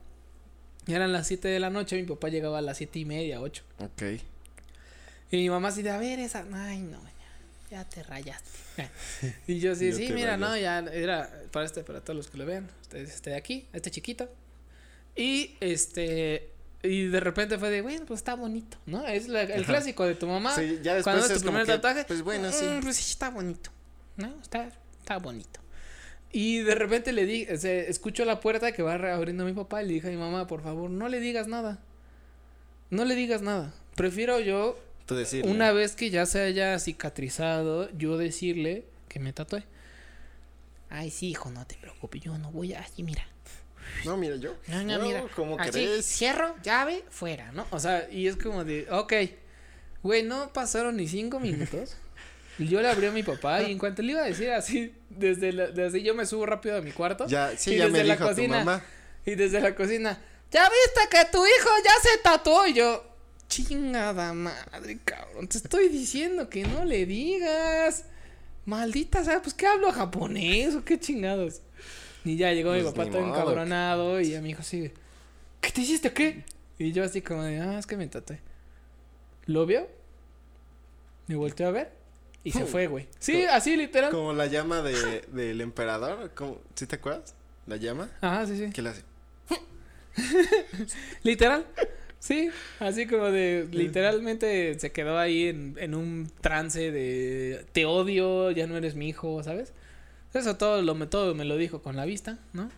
[0.86, 3.40] Y eran las 7 de la noche, mi papá llegaba a las siete y media,
[3.40, 3.62] 8.
[3.78, 4.02] Ok.
[5.30, 7.00] Y mi mamá así de, a ver, esa, ay, no,
[7.70, 8.50] ya, ya te rayaste.
[9.46, 12.36] y yo sí, Ya sí, mira, no, ya era para este, para todos los que
[12.38, 12.68] lo vean.
[12.82, 14.28] Ustedes, este de aquí, este chiquito.
[15.16, 16.50] Y este,
[16.82, 19.06] y de repente fue de, bueno, pues está bonito, ¿no?
[19.06, 20.54] Es la- el clásico de tu mamá.
[20.54, 22.04] Sí, ya después cuando es tu primer que, tatuaje.
[22.04, 22.64] pues bueno, sí.
[22.66, 23.70] "Mm, pues sí, está bonito,
[24.16, 24.34] ¿no?
[24.42, 24.70] Está,
[25.00, 25.60] está bonito.
[26.36, 29.86] Y de repente le di, se, escucho la puerta que va abriendo mi papá y
[29.86, 31.78] le dije a mi mamá, por favor, no le digas nada.
[32.90, 33.72] No le digas nada.
[33.94, 35.48] Prefiero yo Tú decirle.
[35.48, 39.62] una vez que ya se haya cicatrizado, yo decirle que me tatué.
[40.90, 42.80] Ay, sí, hijo, no te preocupes, yo no voy a...
[42.80, 43.24] Así, mira.
[44.04, 44.56] No, mira yo.
[44.66, 45.24] No, no, mira.
[45.36, 46.04] ¿Cómo Así, crees?
[46.04, 47.64] cierro, llave, fuera, ¿no?
[47.70, 49.12] O sea, y es como de, ok,
[50.02, 51.96] güey, no pasaron ni cinco minutos.
[52.58, 54.94] Y yo le abrí a mi papá y en cuanto le iba a decir así,
[55.10, 57.26] desde, la, desde yo me subo rápido a mi cuarto.
[57.26, 58.58] Ya, sí, Y ya me desde la dijo tu cocina.
[58.58, 58.84] mamá.
[59.26, 60.18] Y desde la cocina,
[60.50, 62.66] ¿ya viste que tu hijo ya se tatuó?
[62.66, 63.02] Y yo,
[63.48, 68.04] chingada madre, cabrón, te estoy diciendo que no le digas.
[68.66, 71.60] Maldita sea, pues ¿qué hablo japonés o qué chingados?
[72.24, 73.34] Y ya llegó mi Pues papá todo modo.
[73.34, 74.90] encabronado y a mi hijo así,
[75.60, 76.44] ¿qué te hiciste qué?
[76.78, 78.40] Y yo así como de, ah, es que me tatué.
[79.46, 79.86] ¿Lo vio?
[81.26, 81.92] Me volteó a ver
[82.44, 83.08] y se fue, güey.
[83.18, 84.10] Sí, así literal.
[84.10, 86.30] Como la llama de, del emperador.
[86.34, 86.60] ¿cómo?
[86.74, 87.34] ¿Sí te acuerdas?
[87.66, 88.10] La llama.
[88.20, 88.70] Ajá, sí, sí.
[88.72, 89.02] ¿Qué le hace?
[91.22, 91.66] Literal.
[92.20, 98.50] Sí, así como de literalmente se quedó ahí en, en un trance de te odio,
[98.50, 99.72] ya no eres mi hijo, ¿sabes?
[100.32, 102.70] Eso todo lo me todo me lo dijo con la vista, ¿no?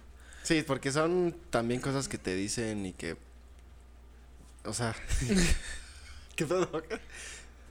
[0.43, 3.17] Sí, porque son también cosas que te dicen y que.
[4.65, 4.95] O sea.
[6.37, 6.71] ¿Qué pedo?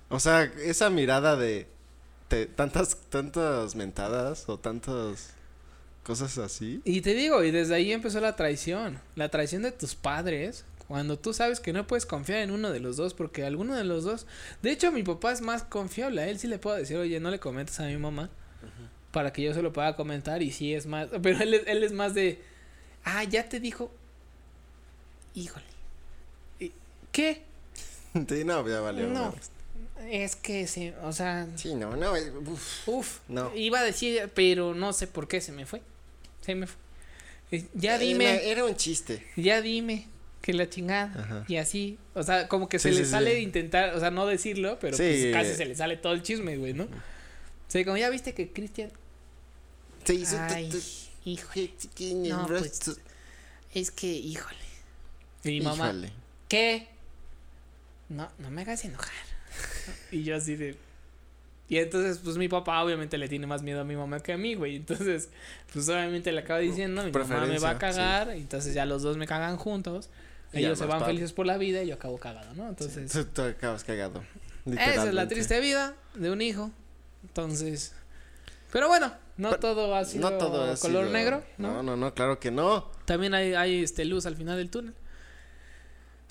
[0.10, 1.68] O sea, esa mirada de.
[2.28, 5.32] Te- tantas, tantas mentadas o tantas
[6.04, 6.82] cosas así.
[6.86, 11.18] Y te digo, y desde ahí empezó la traición, la traición de tus padres, cuando
[11.18, 14.04] tú sabes que no puedes confiar en uno de los dos porque alguno de los
[14.04, 14.28] dos,
[14.62, 17.32] de hecho mi papá es más confiable, a él sí le puedo decir, "Oye, no
[17.32, 18.30] le comentes a mi mamá."
[19.12, 21.84] Para que yo se lo pueda comentar y sí es más, pero él, es- él
[21.84, 22.42] es más de,
[23.04, 23.90] "Ah, ya te dijo."
[25.34, 25.66] Híjole.
[26.60, 26.72] ¿Y-
[27.12, 27.42] ¿Qué?
[28.30, 29.08] Sí, no, ya valió.
[29.08, 29.34] No.
[30.10, 32.14] Es que se, o sea, Sí, no, no.
[32.14, 32.88] uf.
[32.88, 33.54] Uf, No.
[33.56, 35.82] iba a decir, pero no sé por qué se me fue.
[36.42, 36.78] Se me fue.
[37.52, 39.26] Eh, Ya dime, Era un chiste.
[39.36, 40.08] ya dime
[40.42, 41.12] que la chingada.
[41.20, 41.46] Ajá.
[41.48, 44.12] Y así, o sea, como que se Sí, le sí, sale de intentar, o sea,
[44.12, 46.88] no decirlo, pero pues casi se le sale todo el chisme, güey, ¿no?
[47.68, 48.92] Sí, como ya viste que Cristian,
[50.04, 50.38] Se hizo.
[50.40, 50.70] ay,
[51.26, 51.50] hijo,
[52.28, 52.92] No, pues,
[53.74, 54.56] es que, híjole.
[55.44, 56.12] Y mi mamá, Híjole.
[56.48, 56.88] ¿qué?
[58.10, 59.12] No, no me hagas enojar.
[60.12, 60.78] Y yo así de...
[61.68, 64.38] Y entonces, pues mi papá obviamente le tiene más miedo a mi mamá que a
[64.38, 64.76] mí, güey.
[64.76, 65.30] Entonces,
[65.74, 69.02] pues obviamente le acaba diciendo, mi mamá me va a cagar, y entonces ya los
[69.02, 70.10] dos me cagan juntos.
[70.54, 71.14] Y Ellos se van padre.
[71.14, 72.70] felices por la vida y yo acabo cagado, ¿no?
[72.70, 74.24] Entonces, Tú, tú acabas cagado.
[74.68, 76.70] esa es la triste vida de un hijo.
[77.24, 77.94] Entonces,
[78.72, 81.74] pero bueno, no Pero todo ha sido No todo ha color sido- negro, ¿no?
[81.74, 82.90] No, no, no, claro que no.
[83.06, 84.94] También hay, hay este luz al final del túnel.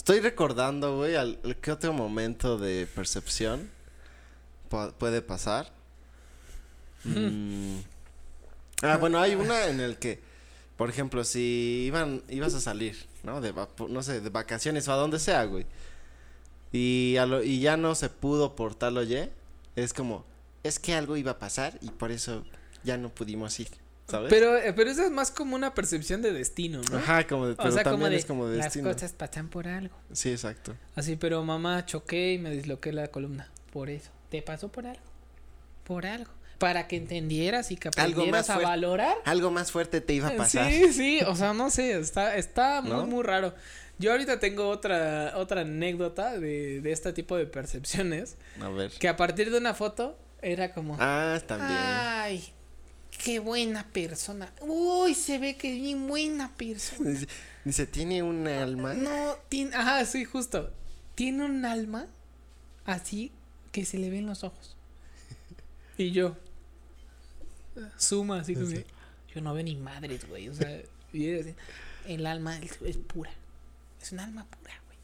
[0.05, 3.71] Estoy recordando, güey, al, qué otro momento de percepción
[4.71, 5.73] pu- puede pasar.
[7.07, 7.81] Mm.
[8.83, 10.21] Ah, bueno, hay una en el que,
[10.79, 13.43] por ejemplo, si iban, ibas a salir, ¿no?
[13.43, 13.53] De,
[13.90, 15.67] no sé, de vacaciones o a donde sea, güey.
[16.73, 19.31] Y, a lo- y ya no se pudo por tal o y,
[19.77, 20.25] es como,
[20.62, 22.43] es que algo iba a pasar y por eso
[22.85, 23.69] ya no pudimos ir,
[24.09, 24.31] ¿sabes?
[24.31, 26.99] Pero, eh, pero eso es más como una percepción de destino, ¿no?
[26.99, 28.93] Ajá, como de, o pero sea, también como de, es como de las destino.
[28.93, 29.97] cosas pasan por algo.
[30.12, 30.75] Sí, exacto.
[30.95, 33.51] Así, pero mamá choqué y me disloqué la columna.
[33.73, 34.11] Por eso.
[34.31, 35.03] Te pasó por algo.
[35.85, 36.31] Por algo.
[36.59, 39.17] Para que entendieras y que aprendieras a valorar.
[39.25, 40.71] Algo más fuerte te iba a pasar.
[40.71, 43.55] Sí, sí, o sea, no sé, está, está muy, muy raro.
[43.99, 48.37] Yo ahorita tengo otra, otra anécdota de, de este tipo de percepciones.
[48.61, 48.90] A ver.
[48.93, 50.97] Que a partir de una foto era como.
[51.01, 51.79] Ah, también.
[51.79, 52.54] Ay,
[53.25, 54.53] qué buena persona.
[54.61, 57.09] Uy, se ve que es bien buena persona.
[57.09, 57.27] Dice,
[57.65, 58.93] dice, tiene un alma.
[58.93, 60.71] No, tiene, ajá, sí, justo.
[61.15, 62.07] Tiene un alma
[62.85, 63.33] así
[63.73, 64.77] que se le ven los ojos.
[65.97, 66.37] Y yo.
[67.97, 68.67] Suma, así como.
[68.67, 68.85] Sí.
[69.35, 70.49] Yo no veo ni madres, güey.
[70.49, 70.83] O sea,
[71.13, 73.31] el alma es pura.
[74.03, 74.99] es un alma pura, güey.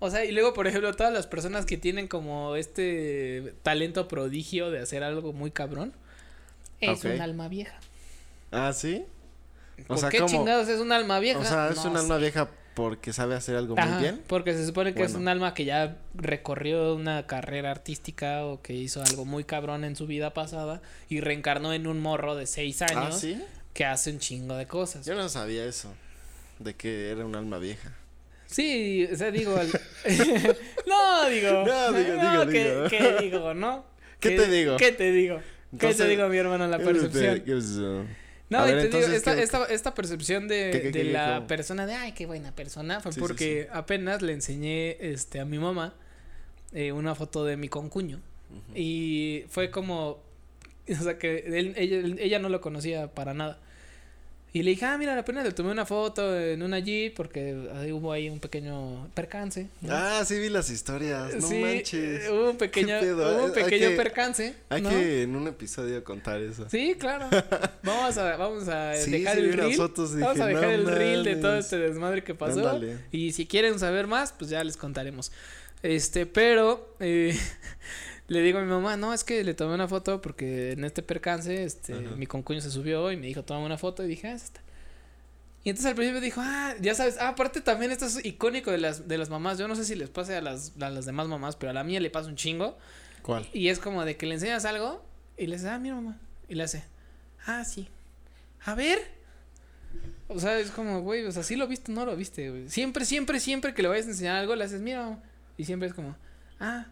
[0.00, 4.70] O sea, y luego, por ejemplo, todas las personas que tienen como este talento prodigio
[4.70, 5.92] de hacer algo muy cabrón,
[6.80, 7.78] es un alma vieja.
[8.52, 9.04] Ah, ¿sí?
[9.84, 10.28] O ¿Por sea, qué ¿cómo?
[10.30, 11.38] chingados es un alma vieja?
[11.38, 14.22] O sea, es No un alma vieja porque sabe hacer algo Ajá, muy bien.
[14.26, 18.72] Porque se supone que es un alma que ya recorrió una carrera artística o que
[18.74, 22.80] hizo algo muy cabrón en su vida pasada y reencarnó en un morro de seis
[22.82, 23.42] Ah, años ¿sí?
[23.74, 25.04] que hace un chingo de cosas.
[25.06, 25.92] Yo no sabía eso.
[26.58, 27.92] De que era un alma vieja.
[28.46, 29.56] Sí, o sea, digo.
[29.56, 29.68] al-
[30.86, 31.64] no, digo.
[31.66, 32.88] No, digo, digo, ¿qué, digo.
[32.88, 33.84] qué digo, no?
[34.20, 34.76] ¿Qué te digo?
[34.76, 35.40] ¿Qué te digo?
[35.78, 37.40] ¿Qué te digo, mi hermano, la percepción?
[37.40, 38.04] ¿Qué es eso?
[38.48, 41.04] No, A y ver, te digo, esta, ¿qué- esta, esta percepción de, ¿Qué, qué, de
[41.04, 45.38] la persona de, ay, qué buena persona, fue Sí, sí, porque apenas le enseñé este,
[45.38, 45.94] a mi mamá
[46.72, 48.20] eh, una foto de mi concuño.
[48.74, 50.20] Y fue como,
[50.90, 53.60] o sea, que él- ella, ella no lo conocía para nada.
[54.52, 57.92] Y le dije, ah, mira, apenas le tomé una foto en una Jeep porque ahí
[57.92, 59.68] hubo ahí un pequeño percance.
[59.80, 59.94] ¿no?
[59.94, 61.36] Ah, sí vi las historias.
[61.36, 62.28] No sí, manches.
[62.28, 64.54] hubo un pequeño, hubo un pequeño que- percance.
[64.68, 64.90] Hay ¿no?
[64.90, 66.66] que en un episodio contar eso.
[66.68, 67.28] Sí, claro.
[67.84, 69.74] Vamos a, vamos a Sí, dejar sí el reel.
[69.76, 71.64] fotos vamos a dejar "No el reel de todo mames".
[71.66, 72.58] este desmadre que pasó.
[72.68, 72.98] Ándale.
[73.12, 75.30] Y si quieren saber más, pues ya les contaremos.
[75.82, 77.38] Este, pero eh,
[78.30, 81.02] le digo a mi mamá, no, es que le tomé una foto porque en este
[81.02, 82.14] percance, este, Ajá.
[82.14, 84.04] mi concuño se subió y me dijo, toma una foto.
[84.04, 84.60] Y dije, ah, es esta.
[85.64, 88.78] Y entonces al principio dijo, ah, ya sabes, ah, aparte también esto es icónico de
[88.78, 89.58] las, de las mamás.
[89.58, 91.82] Yo no sé si les pase a las, a las demás mamás, pero a la
[91.82, 92.78] mía le pasa un chingo.
[93.22, 93.48] ¿Cuál?
[93.52, 95.04] Y es como de que le enseñas algo
[95.36, 96.16] y le dices, ah, mira mamá.
[96.48, 96.84] Y le hace,
[97.46, 97.88] ah, sí.
[98.64, 99.00] A ver.
[100.28, 102.68] O sea, es como, güey, o sea, sí lo viste no lo viste, güey.
[102.68, 105.22] Siempre, siempre, siempre que le vayas a enseñar algo, le haces, mira mamá.
[105.58, 106.16] Y siempre es como,
[106.60, 106.86] ah.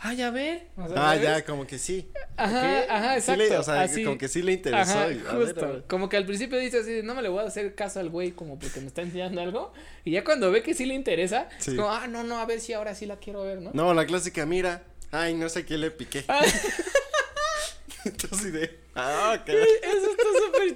[0.00, 0.68] Ah, ya ve.
[0.76, 1.22] O sea, Ah, ¿sabes?
[1.22, 2.08] ya, como que sí.
[2.36, 3.42] Ajá, ajá, Sí exacto.
[3.42, 4.04] le- o sea, así.
[4.04, 4.92] como que sí le interesó.
[4.92, 5.66] Ajá, y, justo.
[5.72, 5.84] ver.
[5.88, 8.30] Como que al principio dice así, no me le voy a hacer caso al güey
[8.30, 9.72] como porque me está enseñando algo.
[10.04, 11.72] Y ya cuando ve que sí le interesa, Sí.
[11.72, 13.70] es como, ah, no, no, a ver si ahora sí la quiero ver, ¿no?
[13.74, 14.84] No, la clásica, mira.
[15.10, 16.24] Ay, no sé qué le piqué.
[16.28, 16.42] Ah.
[18.04, 18.78] Entonces de.
[18.94, 19.48] Ah, ok.
[19.82, 20.07] Eso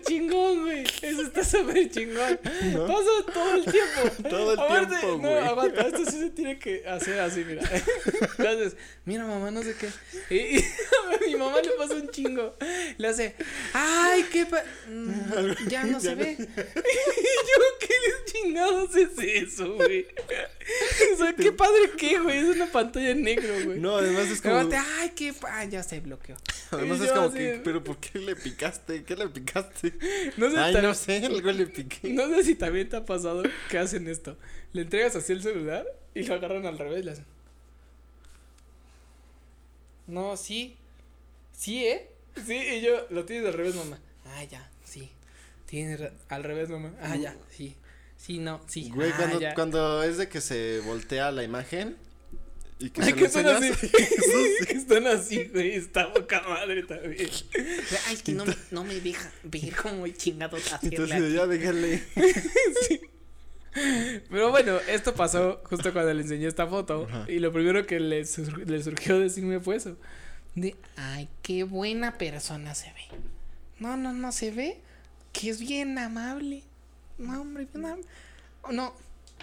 [0.02, 0.84] chingón, güey.
[1.02, 2.38] Eso está súper chingón.
[2.72, 2.86] ¿No?
[2.86, 4.00] Pasa todo el tiempo.
[4.28, 5.44] Todo el Aparte, tiempo, No, güey.
[5.44, 7.62] aguanta, esto sí se tiene que hacer así, mira.
[8.38, 9.88] Entonces, mira, mamá, no sé qué.
[10.34, 10.64] Y, y
[11.14, 12.56] a mi mamá le pasa un chingo.
[12.98, 13.34] Le hace,
[13.72, 16.36] ay, qué pa Mm, Ya no se no- ve.
[16.38, 20.06] y yo, ¿qué chingados es eso, güey?
[21.14, 22.38] O sea, qué padre que, güey.
[22.38, 23.80] Es una pantalla en negro, güey.
[23.80, 24.56] No, además es como.
[24.56, 26.36] Ay, qué pa ya se bloqueó.
[26.70, 27.60] Además es como así, que.
[27.64, 29.04] Pero ¿por qué le picaste?
[29.04, 29.92] ¿Qué le picaste?
[30.36, 32.10] No sé, Ay, no sé, algo le piqué.
[32.10, 34.36] No sé si también te ha pasado que hacen esto.
[34.72, 37.26] Le entregas así el celular y lo agarran al revés y le hacen.
[40.06, 40.76] No, sí.
[41.52, 42.10] Sí, ¿eh?
[42.46, 43.98] Sí, y yo, lo tienes al revés, mamá.
[44.24, 45.10] Ah, ya, sí.
[45.66, 46.92] Tienes al revés, mamá.
[47.00, 47.76] Ah, ya, sí.
[48.24, 48.88] Sí, no, sí.
[48.94, 49.54] Güey, ah, cuando, ya.
[49.54, 51.96] cuando es de que se voltea la imagen
[52.78, 53.72] y que Ay, se están así.
[53.82, 54.66] Sí.
[54.68, 55.72] Que están así, güey.
[55.72, 57.28] Está poca madre también.
[58.06, 62.00] Ay, es que no me- no me deja ver cómo chingado Entonces ya déjale.
[62.88, 63.00] Sí.
[64.30, 67.06] Pero bueno, esto pasó justo cuando le enseñé esta foto.
[67.08, 67.24] Ajá.
[67.28, 69.96] Y lo primero que le, sur- le surgió decirme fue eso.
[70.54, 73.18] De, ay, qué buena persona se ve.
[73.80, 74.78] No, no, no se ve.
[75.32, 76.62] Que es bien amable.
[77.18, 77.66] No, hombre.
[78.62, 78.94] Oh, no,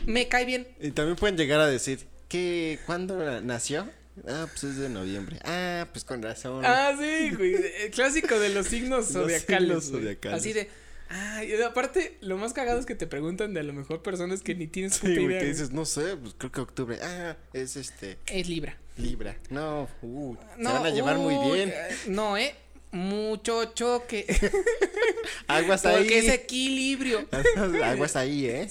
[0.05, 0.67] me cae bien.
[0.79, 2.79] Y también pueden llegar a decir, ¿qué?
[2.86, 3.88] ¿Cuándo na- nació?
[4.27, 5.39] Ah, pues es de noviembre.
[5.45, 6.63] Ah, pues con razón.
[6.65, 7.55] Ah, sí, güey.
[7.84, 9.45] El clásico de los signos Los zodiacales.
[9.67, 10.01] signos güey.
[10.03, 10.39] zodiacales.
[10.39, 10.69] Así de.
[11.12, 14.41] Ah, y aparte, lo más cagado es que te preguntan de a lo mejor personas
[14.43, 16.99] que ni tienes Sí, puta güey, idea, que dices, no sé, pues creo que octubre.
[17.01, 18.77] Ah, es este, Es Libra.
[18.97, 19.36] Libra.
[19.49, 21.69] No, uh, No, se van a llevar muy uy, bien.
[21.69, 22.53] eh, No, eh.
[22.91, 24.25] Mucho choque.
[25.47, 26.25] Aguas Porque ahí.
[26.28, 27.28] es equilibrio.
[27.84, 28.67] Aguas ahí, ¿eh?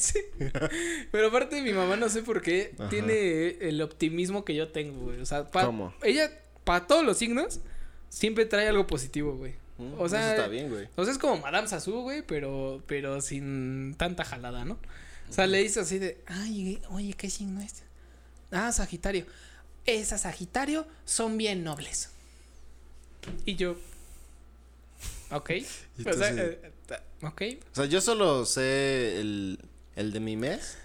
[1.13, 2.89] Pero aparte mi mamá no sé por qué Ajá.
[2.89, 5.21] tiene el optimismo que yo tengo, güey.
[5.21, 5.95] O sea, pa- ¿Cómo?
[6.03, 6.31] ella
[6.65, 7.61] para todos los signos
[8.09, 9.55] siempre trae algo positivo, güey.
[9.79, 10.89] Mm, O sea, eso está bien, güey.
[10.97, 14.79] O sea, es como Madame Sassou, güey, pero pero sin tanta jalada, ¿no?
[15.29, 17.83] O sea, le dice así de, "Ay, oye, ¿qué signo es?"
[18.51, 19.27] Ah, Sagitario.
[19.87, 22.11] Esas Sagitario son bien nobles.
[23.45, 23.77] Y yo
[25.31, 25.51] Ok.
[26.07, 27.43] O sea, eh, ta- ok.
[27.73, 29.59] O sea, yo solo sé el,
[29.97, 30.79] el de mi mes,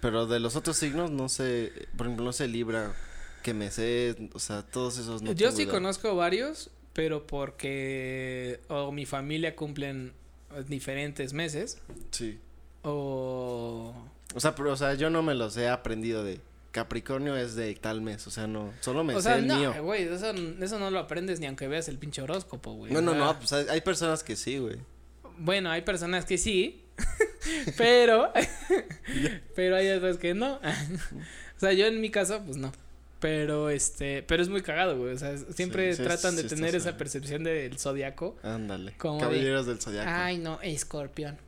[0.00, 2.94] pero de los otros signos no sé, por ejemplo, no sé Libra,
[3.42, 5.72] que me sé, o sea, todos esos no Yo sí idea.
[5.74, 10.12] conozco varios, pero porque o mi familia cumplen
[10.68, 11.78] diferentes meses
[12.10, 12.38] Sí.
[12.82, 13.94] o
[14.34, 16.40] O sea, pero, o sea, yo no me los he aprendido de
[16.72, 19.72] Capricornio es de tal mes, o sea, no, solo me o sé sea, el mío.
[19.76, 22.92] no, güey, eso, eso no lo aprendes ni aunque veas el pinche horóscopo, güey.
[22.92, 24.76] No, no, no, pues hay, hay personas que sí, güey.
[25.38, 26.82] Bueno, hay personas que sí,
[27.76, 28.32] pero,
[29.54, 30.54] pero hay otras que no.
[31.56, 32.72] o sea, yo en mi caso, pues no.
[33.20, 35.14] Pero este, pero es muy cagado, güey.
[35.14, 38.36] O sea, siempre Sí, sí, tratan de sí tener esa percepción del zodiaco.
[38.42, 38.92] Ándale.
[38.92, 40.10] De- Caballeros del Zodiaco.
[40.12, 41.38] Ay, no, escorpión.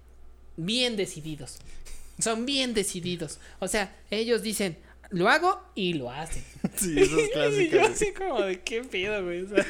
[0.56, 1.58] Bien decididos.
[2.20, 3.40] Son bien decididos.
[3.58, 4.76] O sea, ellos dicen,
[5.14, 6.42] lo hago y lo hacen.
[6.76, 7.92] Sí, eso es Y yo clásico.
[7.92, 9.42] así como de qué pedo, güey.
[9.42, 9.64] O sea,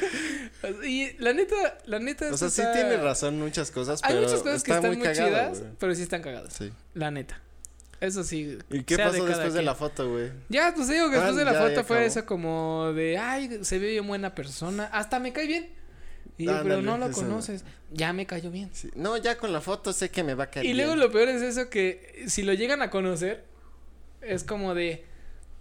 [0.87, 1.55] y la neta,
[1.85, 2.31] la neta.
[2.33, 4.99] O sea, sí está- tiene razón muchas cosas, Hay pero muchas cosas que está están
[4.99, 5.71] muy, chidas, güey.
[5.79, 6.53] pero sí están cagadas.
[6.53, 6.71] Sí.
[6.93, 7.41] La neta.
[8.01, 8.57] Eso sí.
[8.71, 10.31] ¿Y qué de pasó después de la foto, güey?
[10.49, 13.17] Ya, pues digo que Ah, después de la ya, foto ya fue eso como de,
[13.17, 15.69] ay, se ve bien buena persona, hasta me cae bien.
[16.37, 17.63] Y yo, pero Ándale, no lo conoces.
[17.91, 18.69] Ya me cayó bien.
[18.73, 18.89] Sí.
[18.95, 21.29] No, ya con la foto sé que me va a caer Y luego lo peor
[21.29, 23.45] es eso que si lo llegan a conocer,
[24.21, 25.05] es como de,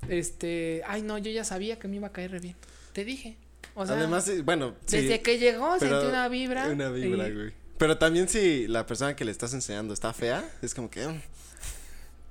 [0.08, 2.56] este, ay no, yo ya sabía que me iba a caer re bien.
[2.92, 3.36] Te dije.
[3.74, 6.68] O sea, Además, sí, bueno, sí, desde que llegó sentí una vibra.
[6.70, 7.52] Una vibra, y- güey.
[7.78, 11.20] Pero también si la persona que le estás enseñando está fea, es como que mm,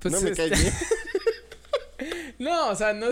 [0.00, 0.72] pues, no me cae bien.
[2.38, 3.06] No, o sea, no,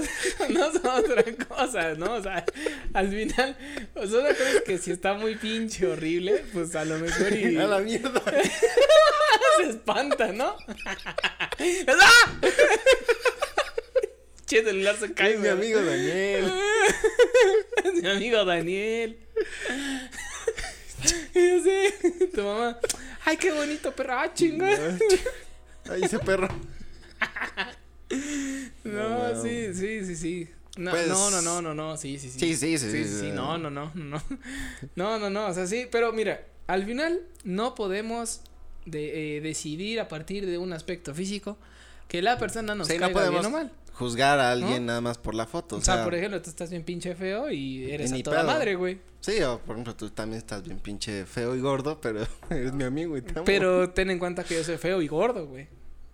[0.49, 2.15] no son otra cosa, ¿no?
[2.15, 2.45] O sea,
[2.93, 3.57] al final,
[3.95, 7.33] o sea, una cosa es que si está muy pinche horrible, pues a lo mejor
[7.33, 8.21] y a la mierda.
[9.59, 10.57] se espanta, ¿no?
[11.89, 12.41] ¡Ah!
[14.53, 16.53] Che, celular se cae, Es mi amigo Daniel.
[17.85, 19.19] Es mi amigo Daniel.
[21.35, 21.95] Y sé,
[22.35, 22.79] tu mamá.
[23.25, 24.13] Ay, qué bonito perro.
[24.13, 24.69] Ah, chinga.
[25.89, 26.49] Ahí ese perro.
[28.85, 30.49] No, No, sí, sí, sí, sí.
[30.77, 32.39] No, Pues- no, no, no, no, no, sí, sí, sí.
[32.39, 34.23] Sí, sí, sí, Sí, sí, sí, no, no, no, no.
[34.97, 38.43] No, no, no, o sea, sí, pero mira, al final no podemos
[38.85, 41.57] de, eh, decidir a partir de un aspecto físico
[42.09, 43.73] que la persona nos Sí, no caiga bien podemos o mal.
[44.03, 44.89] Juzgar a alguien ¿No?
[44.89, 45.77] nada más por la foto.
[45.77, 48.47] O sea, por ejemplo, tú estás bien pinche feo y eres a toda pedo.
[48.47, 49.01] madre, güey.
[49.21, 52.85] Sí, o por ejemplo, tú también estás bien pinche feo y gordo, pero eres mi
[52.85, 53.45] amigo y te amo.
[53.45, 55.69] Pero ten en cuenta que yo soy feo y gordo, güey.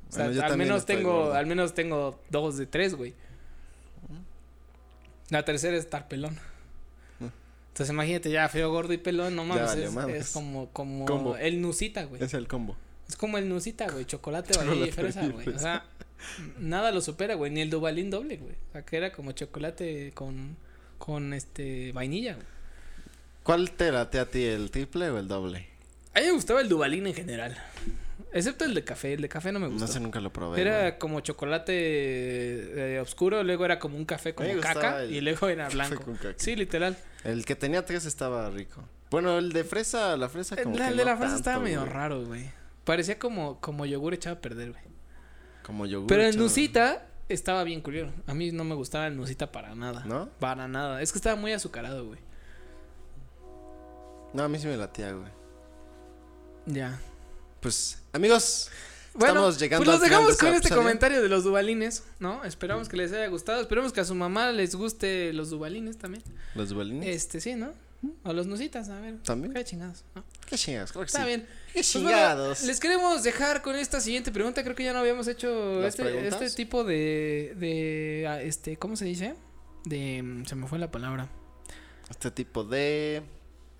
[0.08, 1.34] O sea, Bueno, yo al menos tengo, gordo.
[1.34, 3.14] al menos tengo dos de tres, güey.
[5.30, 6.38] La tercera es estar pelón.
[7.20, 11.36] Entonces imagínate ya feo, gordo y pelón, no mames, es, como, como Combo.
[11.36, 12.20] el nusita, güey.
[12.24, 12.76] Es el combo.
[13.08, 15.48] Es como el nusita, güey, chocolate, vainilla y fresa, güey.
[15.50, 15.84] O sea,
[16.58, 18.54] nada lo supera, güey, ni el Dubalín doble, güey.
[18.68, 20.56] O sea, que era como chocolate con,
[20.98, 22.46] con este, vainilla, güey.
[23.42, 25.66] ¿Cuál te late a ti, el triple o el doble?
[26.14, 27.56] A mí me gustaba el Dubalín en general.
[28.32, 29.86] Excepto el de café, el de café no me gustó.
[29.86, 30.60] No sé, nunca lo probé.
[30.60, 30.98] Era güey.
[30.98, 35.64] como chocolate eh, oscuro, luego era como un café gustaba caca el y luego era
[35.64, 36.04] café blanco.
[36.04, 36.34] con caca.
[36.36, 36.96] Sí, literal.
[37.24, 38.84] El que tenía tres estaba rico.
[39.10, 41.36] Bueno, el de fresa, la fresa El, como el que de no la fresa tanto,
[41.36, 42.50] estaba medio raro, güey.
[42.84, 44.82] Parecía como, como yogur echado a perder, güey.
[45.68, 46.08] Como yogur.
[46.08, 48.12] Pero el echado- Nusita estaba bien curioso.
[48.26, 50.02] A mí no me gustaba el Nusita para nada.
[50.06, 50.28] ¿No?
[50.40, 51.00] Para nada.
[51.02, 52.18] Es que estaba muy azucarado, güey.
[54.34, 55.28] No, a mí sí me latía, güey.
[56.66, 56.98] Ya.
[57.60, 58.70] Pues, amigos,
[59.14, 60.82] Bueno, estamos llegando pues los dejamos este con este episodio.
[60.82, 62.44] comentario de los dubalines, ¿no?
[62.44, 63.60] Esperamos que les haya gustado.
[63.60, 66.22] Esperemos que a su mamá les guste los dubalines también.
[66.54, 67.08] Los dubalines.
[67.14, 67.72] Este, sí, ¿no?
[68.22, 69.18] O los nusitas, a ver.
[69.24, 69.52] ¿También?
[69.52, 70.24] Qué chingados, ¿no?
[70.46, 71.26] Qué chingados, claro que Está sí.
[71.26, 71.40] bien.
[71.68, 72.62] Qué Pues bueno, chingados.
[72.62, 74.62] les queremos dejar con esta siguiente pregunta.
[74.62, 78.94] Creo que ya no habíamos hecho ¿Las este, este tipo de, de, ah, este, ¿cómo
[78.96, 79.34] se dice?
[79.84, 81.28] De, mm, se me fue la palabra.
[82.08, 83.22] Este tipo de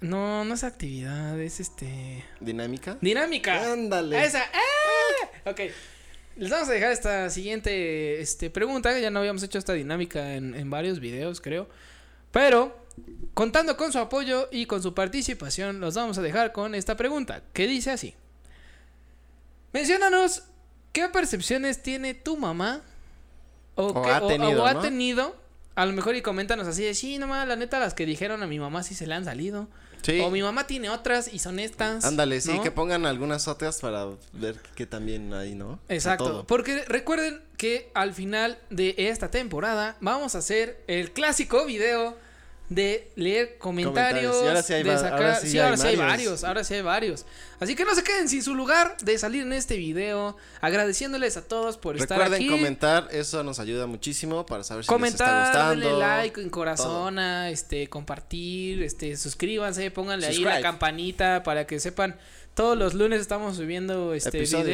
[0.01, 2.99] No, no es actividad, es este, dinámica.
[3.01, 3.73] dinámica.
[3.73, 4.25] Ándale.
[4.25, 4.43] Esa.
[4.43, 5.51] ¡Ah!
[5.51, 5.61] Ok.
[6.37, 8.97] Les vamos a dejar esta siguiente este, pregunta.
[8.99, 11.69] Ya no habíamos hecho esta dinámica en, en varios videos, creo.
[12.31, 12.77] Pero,
[13.35, 17.43] contando con su apoyo y con su participación, los vamos a dejar con esta pregunta,
[17.53, 18.15] que dice así.
[19.73, 20.45] Menciónanos
[20.93, 22.83] qué percepciones tiene tu mamá
[23.75, 24.81] o, ha tenido, o ha ¿no?
[24.81, 25.37] tenido.
[25.79, 28.49] A lo mejor y coméntanos así de, sí, nomás, la neta, las que dijeron a
[28.49, 29.69] mi mamá sí se le han salido.
[30.03, 30.19] Sí.
[30.19, 32.05] O mi mamá tiene otras y son estas.
[32.05, 32.63] Ándale, sí, ¿no?
[32.65, 35.79] que pongan algunas otras para ver que también hay, ¿no?
[35.89, 36.45] Exacto.
[36.49, 42.17] Porque recuerden que al final de esta temporada vamos a hacer el clásico video
[42.69, 44.37] de leer comentarios.
[44.37, 44.45] Comentarios.
[44.45, 46.45] Y ahora sí hay de sacar- ahora sí sí, hay ahora sí hay varios.
[46.45, 47.25] Ahora sí hay varios.
[47.61, 50.37] Así que no se queden sin su lugar de salir en este video.
[50.61, 52.51] Agradeciéndoles a todos por estar Recuerden aquí.
[52.51, 56.07] comentar, eso nos ayuda muchísimo para saber si Comentar, les está denle gustando.
[56.07, 62.17] like, en corazón, este, compartir, este, suscríbanse, pónganle ahí la campanita para que sepan.
[62.55, 64.65] Todos los lunes estamos subiendo este Episodio.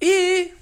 [0.00, 0.52] Y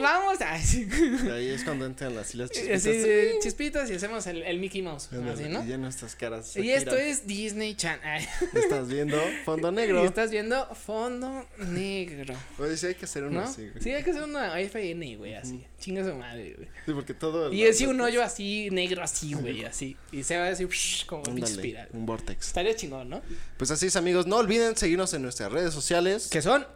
[0.00, 0.54] vamos a.
[0.54, 0.88] Así,
[1.32, 2.86] Ahí es cuando entran las las chispitas.
[2.86, 5.08] así, chispitas y hacemos el, el Mickey Mouse.
[5.12, 5.64] Ándale, Así, ¿no?
[5.64, 6.56] Y ya nuestras caras.
[6.56, 7.06] Y esto giran.
[7.06, 8.26] es Disney Channel.
[8.54, 10.02] Estás viendo fondo negro.
[10.02, 12.34] Y estás viendo fondo negro.
[12.58, 13.46] Oye, sí hay que hacer uno ¿No?
[13.46, 13.82] así, güey.
[13.82, 15.64] Sí, hay que hacer una FN, güey, así.
[15.78, 16.68] Chinga su madre, güey.
[16.86, 17.52] Sí, porque todo.
[17.52, 19.96] Y así un hoyo así, negro así, güey, así.
[20.12, 20.66] Y se va así,
[21.06, 21.88] como pinche Ándale, espiral.
[21.92, 22.46] un vortex.
[22.48, 23.22] Estaría chingón, ¿no?
[23.58, 24.26] Pues así es, amigos.
[24.26, 26.28] No olviden seguirnos en nuestras redes sociales.
[26.28, 26.66] Que son.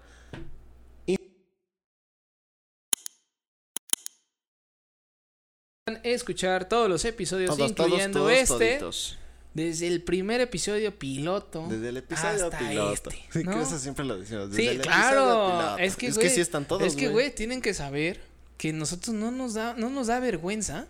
[6.14, 9.18] Escuchar todos los episodios, Todos, todos, incluyendo todos, este, toditos.
[9.54, 11.66] desde el primer episodio piloto.
[11.68, 12.92] Desde el episodio hasta piloto.
[13.10, 13.52] este, Sí, ¿no?
[13.56, 14.50] que eso siempre lo decimos.
[14.50, 15.20] Desde Sí, el claro.
[15.20, 15.78] episodio piloto.
[15.78, 16.82] Es que, es güey, que sí están todos.
[16.82, 18.20] Es que, güey, tienen que saber
[18.56, 20.86] que nosotros no nos da, no nos da vergüenza.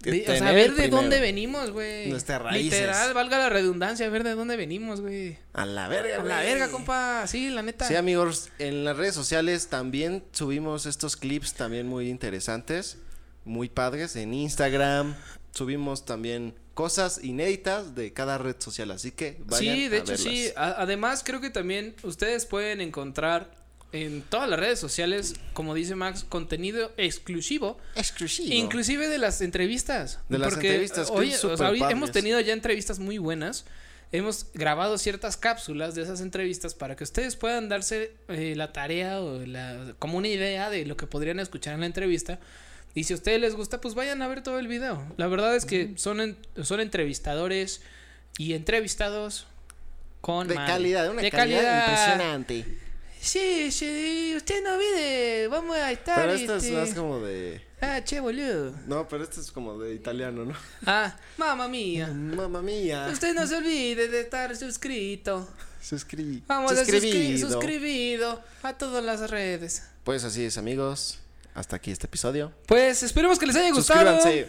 [0.00, 2.08] De- o sea, tener ver de dónde venimos, güey.
[2.10, 2.72] Nuestras raíces.
[2.80, 5.38] Literal, valga la redundancia, ver de dónde venimos, güey.
[5.52, 7.24] A la verga, A la verga, compa.
[7.28, 7.86] Sí, la neta.
[7.86, 12.98] Sí, amigos, en las redes sociales también subimos estos clips también muy interesantes,
[13.44, 14.16] muy padres.
[14.16, 15.14] En Instagram
[15.52, 20.16] subimos también cosas inéditas de cada red social, así que vayan Sí, de a hecho
[20.16, 20.48] sí.
[20.56, 23.50] A- además, creo que también ustedes pueden encontrar
[23.92, 28.54] en todas las redes sociales, como dice Max, contenido exclusivo, Exclusivo.
[28.54, 30.18] inclusive de las entrevistas.
[30.30, 32.98] De las Porque, entrevistas, que oye, es o sea, súper hoy hemos tenido ya entrevistas
[32.98, 33.66] muy buenas.
[34.10, 39.20] Hemos grabado ciertas cápsulas de esas entrevistas para que ustedes puedan darse eh, la tarea
[39.20, 42.38] o la, como una idea de lo que podrían escuchar en la entrevista.
[42.94, 45.02] Y si a ustedes les gusta, pues vayan a ver todo el video.
[45.16, 47.80] La verdad es que son, en- son entrevistadores
[48.38, 49.46] y entrevistados
[50.20, 50.72] con de madre.
[50.72, 52.78] calidad, de una De calidad, impresionante.
[53.20, 56.16] Sí, sí, usted no viene, vamos a estar.
[56.20, 57.62] Pero esto es este, más como de...
[57.80, 58.72] Ah, che, boludo.
[58.86, 60.54] No, pero esto es como de italiano, ¿no?
[60.86, 62.08] Ah, mamá mía.
[62.08, 63.08] Mamma mía.
[63.12, 65.48] Usted no se olvide de estar suscrito.
[65.80, 66.42] Suscri...
[66.46, 67.50] Vamos a suscri- suscribido.
[67.50, 69.84] suscribido a todas las redes.
[70.04, 71.18] Pues así es, amigos.
[71.54, 72.52] Hasta aquí este episodio.
[72.66, 74.14] Pues esperemos que les haya gustado.
[74.14, 74.48] Suscríbanse.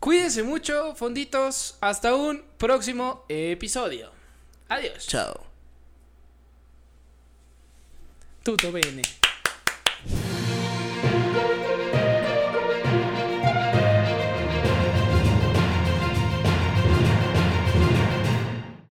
[0.00, 1.76] Cuídense mucho, fonditos.
[1.80, 4.10] Hasta un próximo episodio.
[4.68, 5.06] Adiós.
[5.06, 5.44] Chao.
[8.42, 9.02] Tutto bene.